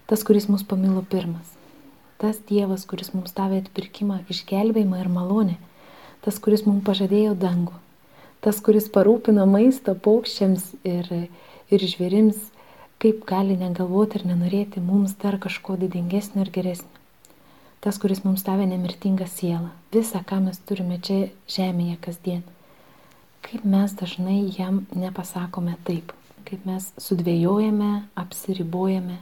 tas, 0.09 0.21
kuris 0.25 0.45
mus 0.51 0.65
pamilo 0.65 1.01
pirmas, 1.09 1.55
tas 2.21 2.37
Dievas, 2.49 2.85
kuris 2.85 3.13
mums 3.15 3.33
davė 3.33 3.63
atpirkimą, 3.63 4.21
išgelbėjimą 4.29 5.01
ir 5.01 5.09
malonę, 5.09 5.57
tas, 6.21 6.37
kuris 6.37 6.67
mums 6.69 6.85
pažadėjo 6.85 7.33
dangų, 7.41 7.73
tas, 8.45 8.61
kuris 8.61 8.85
parūpino 8.93 9.47
maistą 9.49 9.97
paukščiams 9.97 10.69
ir, 10.85 11.09
ir 11.73 11.87
žvėrims, 11.89 12.37
kaip 13.03 13.25
gali 13.27 13.57
negalvoti 13.59 14.21
ir 14.21 14.29
nenorėti 14.29 14.79
mums 14.79 15.17
dar 15.19 15.35
kažko 15.45 15.73
didingesnio 15.81 16.45
ir 16.45 16.51
geresnio. 16.55 16.99
Tas, 17.83 17.97
kuris 17.99 18.21
mums 18.23 18.45
davė 18.47 18.63
nemirtingą 18.69 19.25
sielą, 19.27 19.73
visą, 19.91 20.21
ką 20.23 20.37
mes 20.45 20.61
turime 20.63 21.01
čia 21.03 21.17
žemėje 21.51 21.97
kasdien. 22.05 22.45
Kaip 23.43 23.65
mes 23.67 23.91
dažnai 23.99 24.37
jam 24.55 24.85
nepasakome 24.95 25.73
taip, 25.83 26.13
kaip 26.47 26.63
mes 26.69 26.85
sudvėjojame, 26.95 27.89
apsiribojame 28.23 29.17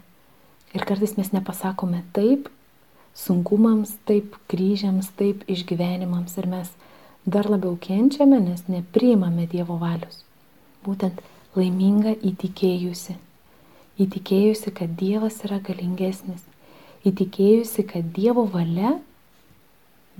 ir 0.78 0.86
kartais 0.86 1.16
mes 1.18 1.34
nepasakome 1.34 2.04
taip 2.14 2.52
sunkumams, 3.18 3.96
taip 4.06 4.38
kryžiams, 4.54 5.10
taip 5.18 5.42
išgyvenimams 5.50 6.38
ir 6.38 6.52
mes 6.54 6.70
dar 7.26 7.50
labiau 7.50 7.74
kenčiame, 7.82 8.38
nes 8.46 8.62
nepriimame 8.70 9.50
Dievo 9.50 9.82
valios. 9.82 10.22
Būtent 10.86 11.26
laiminga 11.58 12.14
įtikėjusi 12.22 13.18
įtikėjusi, 14.02 14.74
kad 14.76 14.96
Dievas 15.00 15.42
yra 15.46 15.60
galingesnis, 15.64 16.44
įtikėjusi, 17.08 17.86
kad 17.90 18.14
Dievo 18.16 18.46
valia, 18.50 18.96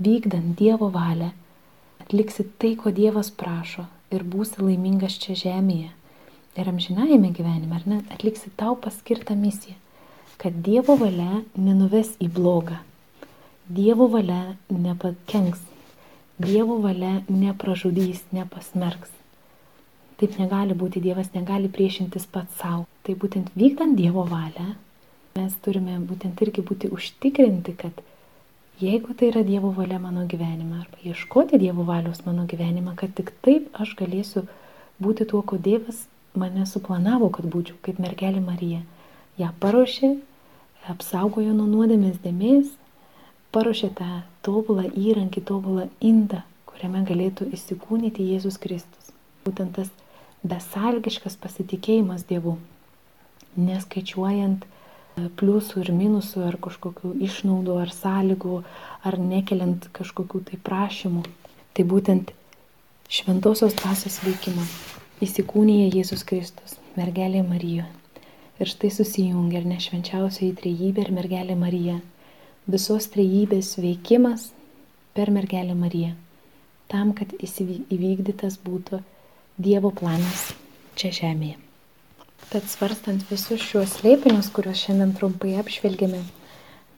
vykdant 0.02 0.54
Dievo 0.58 0.90
valią, 0.92 1.32
atliksi 2.02 2.46
tai, 2.58 2.74
ko 2.76 2.92
Dievas 2.94 3.30
prašo 3.30 3.86
ir 4.12 4.24
būsi 4.28 4.62
laimingas 4.62 5.18
čia 5.22 5.36
žemėje 5.38 5.90
ir 6.56 6.68
amžinajame 6.68 7.32
gyvenime, 7.32 7.76
ar 7.78 7.86
ne, 7.88 8.00
atliksi 8.12 8.52
tau 8.60 8.76
paskirtą 8.76 9.36
misiją, 9.38 9.76
kad 10.40 10.58
Dievo 10.66 10.98
valia 11.00 11.42
nenuves 11.56 12.12
į 12.20 12.28
blogą, 12.34 12.76
Dievo 13.72 14.10
valia 14.12 14.56
nepakenks, 14.68 15.62
Dievo 16.42 16.78
valia 16.82 17.22
nepražudys, 17.30 18.24
nepasmerks. 18.36 19.21
Taip 20.22 20.36
negali 20.38 20.74
būti, 20.78 21.00
Dievas 21.02 21.32
negali 21.34 21.66
priešintis 21.66 22.28
pats 22.30 22.54
savo. 22.60 22.84
Tai 23.02 23.14
būtent 23.18 23.48
vykdant 23.58 23.96
Dievo 23.98 24.22
valią, 24.30 24.68
mes 25.34 25.54
turime 25.64 25.96
būtent 25.98 26.38
irgi 26.46 26.62
būti 26.62 26.90
užtikrinti, 26.94 27.72
kad 27.80 27.96
jeigu 28.78 29.16
tai 29.18 29.32
yra 29.32 29.42
Dievo 29.42 29.72
valia 29.74 29.98
mano 29.98 30.22
gyvenime, 30.30 30.84
arba 30.84 31.02
ieškoti 31.10 31.58
Dievo 31.58 31.82
valios 31.88 32.22
mano 32.26 32.44
gyvenime, 32.46 32.94
kad 33.00 33.16
tik 33.18 33.32
taip 33.42 33.66
aš 33.82 33.96
galėsiu 33.98 34.44
būti 35.02 35.26
tuo, 35.32 35.40
ko 35.42 35.58
Dievas 35.58 36.04
mane 36.38 36.68
suplanavo, 36.70 37.32
kad 37.34 37.48
būčiau, 37.50 37.80
kaip 37.82 37.98
mergelė 37.98 38.44
Marija. 38.44 38.84
Ja 39.42 39.50
paruošė, 39.58 40.12
apsaugojo 40.94 41.56
nuo 41.56 41.66
nuodėmės 41.66 42.22
dėmės, 42.22 42.70
paruošė 43.50 43.90
tą 43.98 44.22
tobulą 44.46 44.86
įrankį, 44.86 45.42
tobulą 45.50 45.88
indą, 45.98 46.44
kuriame 46.70 47.02
galėtų 47.10 47.50
įsikūnyti 47.58 48.30
Jėzus 48.30 48.62
Kristus. 48.62 49.10
Būtent 49.42 49.74
tas 49.74 49.90
besalgiškas 50.42 51.36
pasitikėjimas 51.42 52.26
Dievu, 52.28 52.56
neskaičiuojant 53.56 54.64
e, 54.66 55.28
pliusų 55.38 55.84
ir 55.84 55.92
minusų 55.94 56.44
ar 56.48 56.58
kažkokių 56.66 57.14
išnaudų 57.28 57.78
ar 57.84 57.92
sąlygų 57.94 58.62
ar 59.08 59.18
nekeliant 59.22 59.88
kažkokių 59.98 60.42
tai 60.50 60.60
prašymų. 60.68 61.24
Tai 61.72 61.84
būtent 61.88 62.32
šventosios 63.12 63.76
dvasios 63.78 64.18
veikimą 64.26 64.64
įsikūnija 65.22 65.92
Jėzus 65.94 66.24
Kristus, 66.28 66.78
mergelė 66.98 67.44
Marija. 67.46 67.86
Ir 68.60 68.70
štai 68.70 68.90
susijungia 68.94 69.62
ir 69.62 69.68
nešvenčiausioji 69.70 70.56
trejybė 70.58 71.06
ir 71.06 71.14
mergelė 71.14 71.56
Marija. 71.58 72.00
Visos 72.70 73.08
trejybės 73.10 73.76
veikimas 73.82 74.50
per 75.14 75.32
mergelę 75.34 75.74
Mariją. 75.78 76.12
Tam, 76.90 77.14
kad 77.16 77.32
įvykdytas 77.38 78.58
būtų 78.62 79.00
Dievo 79.60 79.90
planas 79.92 80.54
čia 80.96 81.10
žemėje. 81.12 81.58
Tad 82.48 82.68
svarstant 82.72 83.24
visus 83.28 83.60
šiuos 83.60 83.98
slėpinius, 83.98 84.48
kuriuos 84.48 84.80
šiandien 84.80 85.12
trumpai 85.16 85.58
apžvelgėme, 85.60 86.22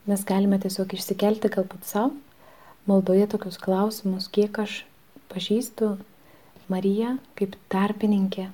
mes 0.07 0.23
galime 0.29 0.61
tiesiog 0.63 0.95
išsikelti 0.95 1.51
galbūt 1.51 1.83
savo 1.89 2.13
maldoje 2.87 3.27
tokius 3.33 3.59
klausimus, 3.59 4.29
kiek 4.31 4.55
aš 4.63 4.85
pažįstu 5.33 5.97
Mariją 6.71 7.17
kaip 7.35 7.57
tarpininkė 7.75 8.47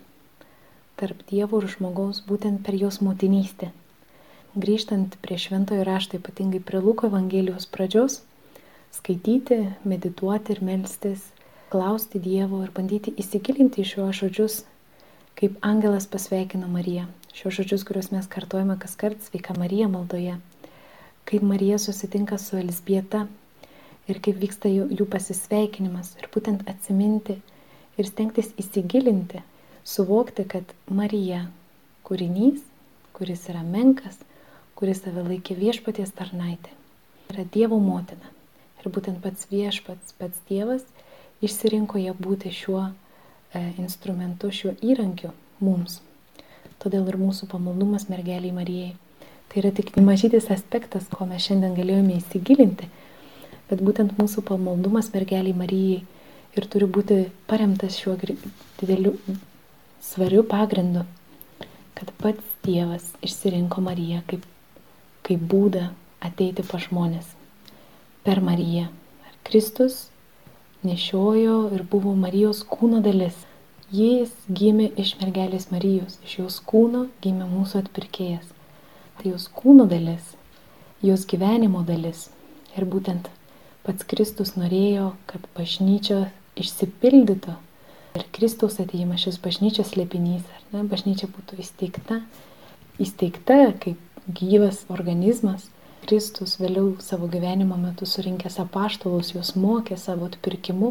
tarp 0.96 1.20
Dievo 1.28 1.60
ir 1.60 1.68
žmogaus 1.72 2.22
būtent 2.24 2.64
per 2.64 2.76
jos 2.80 3.02
motinystę. 3.04 3.68
Grįžtant 4.56 5.18
prie 5.20 5.36
šventojo 5.40 5.84
rašto, 5.84 6.16
ypatingai 6.16 6.62
prie 6.64 6.80
Luko 6.80 7.08
Evangelijos 7.12 7.68
pradžios, 7.68 8.22
skaityti, 8.96 9.60
medituoti 9.84 10.56
ir 10.56 10.64
melstis 10.64 11.28
klausti 11.70 12.18
Dievo 12.18 12.64
ir 12.64 12.72
bandyti 12.74 13.12
įsigilinti 13.22 13.85
į 13.85 13.88
šiuos 13.92 14.18
žodžius, 14.18 14.54
kaip 15.38 15.59
angelas 15.64 16.09
pasveikino 16.11 16.68
Mariją. 16.70 17.06
Šios 17.30 17.61
žodžius, 17.61 17.85
kuriuos 17.87 18.11
mes 18.11 18.26
kartojame 18.30 18.74
kas 18.83 18.96
kart, 18.98 19.20
sveika 19.22 19.54
Marija 19.59 19.87
maldoje. 19.88 20.35
Kaip 21.30 21.44
Marija 21.46 21.78
susitinka 21.78 22.40
su 22.42 22.59
Elsbieta 22.59 23.26
ir 24.11 24.18
kaip 24.24 24.40
vyksta 24.42 24.72
jų, 24.72 24.88
jų 24.98 25.06
pasisveikinimas. 25.12 26.16
Ir 26.18 26.26
būtent 26.35 26.66
atsiminti 26.70 27.38
ir 28.00 28.09
stengtis 28.09 28.50
įsigilinti, 28.59 29.44
suvokti, 29.87 30.44
kad 30.50 30.74
Marija 30.90 31.44
kūrinys, 32.09 32.64
kuris 33.14 33.46
yra 33.52 33.62
menkas, 33.62 34.18
kuris 34.74 35.04
save 35.04 35.22
laikė 35.28 35.54
viešpaties 35.61 36.11
tarnaitė, 36.18 36.74
yra 37.30 37.46
Dievo 37.54 37.78
motina. 37.78 38.35
Ir 38.80 38.90
būtent 38.90 39.20
pats 39.22 39.46
viešpats, 39.52 40.16
pats 40.18 40.40
Dievas 40.48 40.83
išsirinko 41.44 42.00
ją 42.00 42.14
būti 42.18 42.53
šiuo 42.55 42.85
e, 42.88 42.92
instrumentu, 43.83 44.50
šiuo 44.53 44.74
įrankiu 44.85 45.33
mums. 45.61 46.00
Todėl 46.81 47.09
ir 47.09 47.18
mūsų 47.20 47.50
pamaldumas 47.50 48.09
mergeliai 48.12 48.55
Marijai. 48.57 48.94
Tai 49.50 49.62
yra 49.62 49.72
tik 49.74 49.92
mažytis 50.00 50.48
aspektas, 50.55 51.09
ko 51.11 51.26
mes 51.26 51.42
šiandien 51.42 51.74
galėjome 51.74 52.20
įsigilinti, 52.20 52.87
bet 53.70 53.83
būtent 53.83 54.14
mūsų 54.20 54.44
pamaldumas 54.46 55.11
mergeliai 55.14 55.57
Marijai 55.57 56.03
ir 56.57 56.66
turi 56.70 56.87
būti 56.87 57.24
paremtas 57.50 57.98
šiuo 57.98 58.16
dideliu 58.20 59.16
svariu 60.03 60.44
pagrindu, 60.46 61.05
kad 61.94 62.12
pats 62.22 62.46
Dievas 62.64 63.12
išsirinko 63.24 63.81
Mariją 63.81 64.20
kaip, 64.29 64.44
kaip 65.24 65.42
būdą 65.53 65.87
ateiti 66.20 66.64
pa 66.66 66.81
žmonės. 66.81 67.24
Per 68.24 68.42
Mariją. 68.44 68.90
Kristus 69.48 70.09
nešiojo 70.86 71.70
ir 71.74 71.84
buvo 71.92 72.14
Marijos 72.16 72.62
kūno 72.68 73.00
dalis. 73.04 73.36
Jis 73.90 74.30
gimė 74.46 74.86
iš 75.02 75.16
mergelės 75.20 75.70
Marijos, 75.72 76.18
iš 76.24 76.36
jos 76.38 76.58
kūno 76.66 77.08
gimė 77.24 77.48
mūsų 77.50 77.82
atpirkėjas. 77.84 78.46
Tai 79.18 79.32
jos 79.32 79.48
kūno 79.52 79.88
dalis, 79.90 80.36
jos 81.02 81.26
gyvenimo 81.28 81.82
dalis. 81.86 82.28
Ir 82.78 82.86
būtent 82.86 83.26
pats 83.82 84.06
Kristus 84.06 84.54
norėjo, 84.56 85.10
kad 85.26 85.44
bažnyčia 85.56 86.28
išsipildytų 86.60 87.56
ir 88.16 88.26
Kristaus 88.34 88.78
ateimas 88.82 89.24
šis 89.24 89.40
bažnyčios 89.42 89.92
slėpinys, 89.92 90.46
ar 90.56 90.62
ne, 90.72 90.84
bažnyčia 90.90 91.28
būtų 91.30 91.60
įsteigta, 91.62 92.20
įsteigta 93.02 93.72
kaip 93.82 93.98
gyvas 94.26 94.84
organizmas. 94.90 95.68
Kristus 96.10 96.56
vėliau 96.58 96.96
savo 96.98 97.28
gyvenimo 97.30 97.76
metu 97.78 98.06
surinkęs 98.12 98.56
apaštalus, 98.58 99.28
juos 99.30 99.52
mokė 99.54 99.94
savo 99.94 100.26
atpirkimu, 100.26 100.88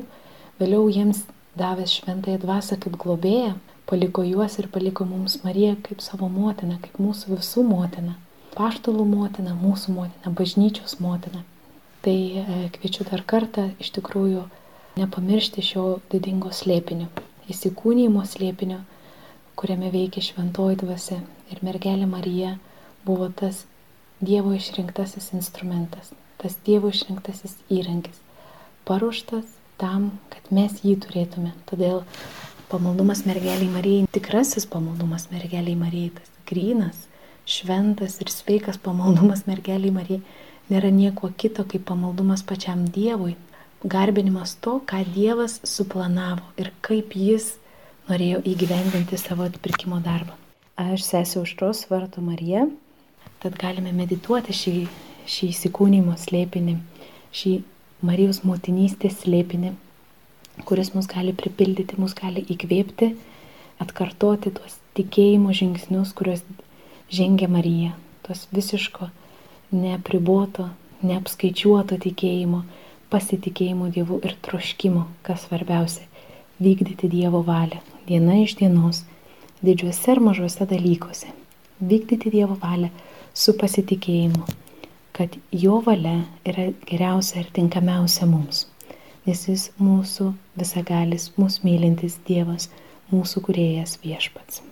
vėliau 0.61 0.85
jiems 0.87 1.25
davęs 1.59 1.95
šventąją 1.97 2.39
dvasę 2.39 2.77
kaip 2.85 2.93
globėją, 3.01 3.49
paliko 3.89 4.23
juos 4.23 4.53
ir 4.61 4.69
paliko 4.71 5.03
mums 5.09 5.33
Mariją 5.43 5.73
kaip 5.83 5.99
savo 6.05 6.29
motiną, 6.31 6.77
kaip 6.85 7.01
mūsų 7.03 7.35
visų 7.35 7.65
motiną. 7.67 8.13
Paštalų 8.53 9.03
motina, 9.09 9.57
mūsų 9.59 9.95
motina, 9.97 10.31
bažnyčios 10.39 10.95
motina. 11.03 11.43
Tai 12.05 12.15
e, 12.15 12.61
kviečiu 12.77 13.03
dar 13.09 13.25
kartą 13.33 13.65
iš 13.83 13.89
tikrųjų 13.97 14.45
nepamiršti 15.01 15.65
šio 15.71 15.83
didingo 16.13 16.53
slėpinio, 16.61 17.09
įsikūnymo 17.51 18.23
slėpinio, 18.23 18.79
kuriame 19.59 19.91
veikia 19.91 20.23
šventoji 20.29 20.79
dvasia 20.85 21.19
ir 21.51 21.59
mergelė 21.67 22.07
Marija 22.07 22.55
buvo 23.03 23.27
tas 23.43 23.65
Dievo 24.19 24.51
išrinktasis 24.53 25.31
instrumentas, 25.33 26.11
tas 26.41 26.57
Dievo 26.65 26.89
išrinktasis 26.91 27.53
įrankis, 27.71 28.17
paruoštas 28.83 29.45
tam, 29.79 30.09
kad 30.33 30.49
mes 30.51 30.81
jį 30.83 30.97
turėtume. 31.05 31.53
Todėl 31.69 32.01
pamaldumas 32.71 33.23
mergeliai 33.27 33.69
Marijai, 33.71 34.09
tikrasis 34.11 34.67
pamaldumas 34.67 35.29
mergeliai 35.31 35.77
Marijai, 35.79 36.11
tas 36.17 36.33
grynas, 36.51 37.05
šventas 37.47 38.19
ir 38.19 38.31
sveikas 38.33 38.81
pamaldumas 38.83 39.45
mergeliai 39.47 39.93
Marijai 39.95 40.21
nėra 40.69 40.91
nieko 40.93 41.31
kito 41.39 41.63
kaip 41.63 41.87
pamaldumas 41.87 42.43
pačiam 42.43 42.83
Dievui, 42.91 43.37
garbinimas 43.87 44.57
to, 44.59 44.81
ką 44.83 45.01
Dievas 45.15 45.61
suplanavo 45.63 46.43
ir 46.59 46.73
kaip 46.85 47.15
Jis 47.15 47.53
norėjo 48.11 48.43
įgyvendinti 48.51 49.17
savo 49.21 49.47
atpirkimo 49.47 50.03
darbą. 50.03 50.35
Aš 50.79 51.07
sesiu 51.07 51.43
užtros 51.47 51.87
vartų 51.89 52.23
Marija, 52.25 52.67
tad 53.43 53.57
galime 53.59 53.91
medituoti 53.95 54.55
šį, 54.55 54.73
šį 55.29 55.49
įsikūnymo 55.53 56.15
slėpinį, 56.19 56.77
šį 57.35 57.53
Marijos 58.05 58.41
motinystės 58.47 59.21
slėpinį, 59.23 59.73
kuris 60.67 60.93
mus 60.95 61.07
gali 61.11 61.33
pripildyti, 61.35 61.99
mus 61.99 62.15
gali 62.15 62.45
įkvėpti, 62.55 63.13
atkartoti 63.83 64.53
tuos 64.55 64.77
tikėjimo 64.99 65.51
žingsnius, 65.55 66.13
kuriuos 66.15 66.43
žengia 67.11 67.49
Marija, 67.51 67.93
tuos 68.23 68.45
visiško, 68.55 69.09
neapriboto, 69.75 70.69
neapskaičiuoto 71.03 71.99
tikėjimo, 72.07 72.63
pasitikėjimo 73.11 73.91
Dievu 73.93 74.19
ir 74.23 74.35
troškimo, 74.45 75.05
kas 75.23 75.47
svarbiausia- 75.47 76.07
vykdyti 76.65 77.09
Dievo 77.11 77.43
valią 77.43 77.79
diena 78.09 78.39
iš 78.41 78.55
dienos, 78.57 79.03
didžiuose 79.61 80.11
ir 80.15 80.19
mažuose 80.25 80.65
dalykuose. 80.65 81.29
Vykdyti 81.79 82.31
Dievo 82.33 82.57
valią 82.61 82.89
su 83.39 83.53
pasitikėjimu, 83.59 84.43
kad 85.15 85.35
Jo 85.63 85.79
valia 85.85 86.17
yra 86.47 86.69
geriausia 86.89 87.39
ir 87.43 87.51
tinkamiausia 87.55 88.27
mums, 88.27 88.65
nes 89.27 89.45
Jis 89.47 89.69
mūsų 89.79 90.33
visagalis, 90.59 91.29
mūsų 91.39 91.67
mylintis 91.69 92.19
Dievas, 92.27 92.67
mūsų 93.13 93.45
kuriejas 93.47 93.95
viešpats. 94.03 94.68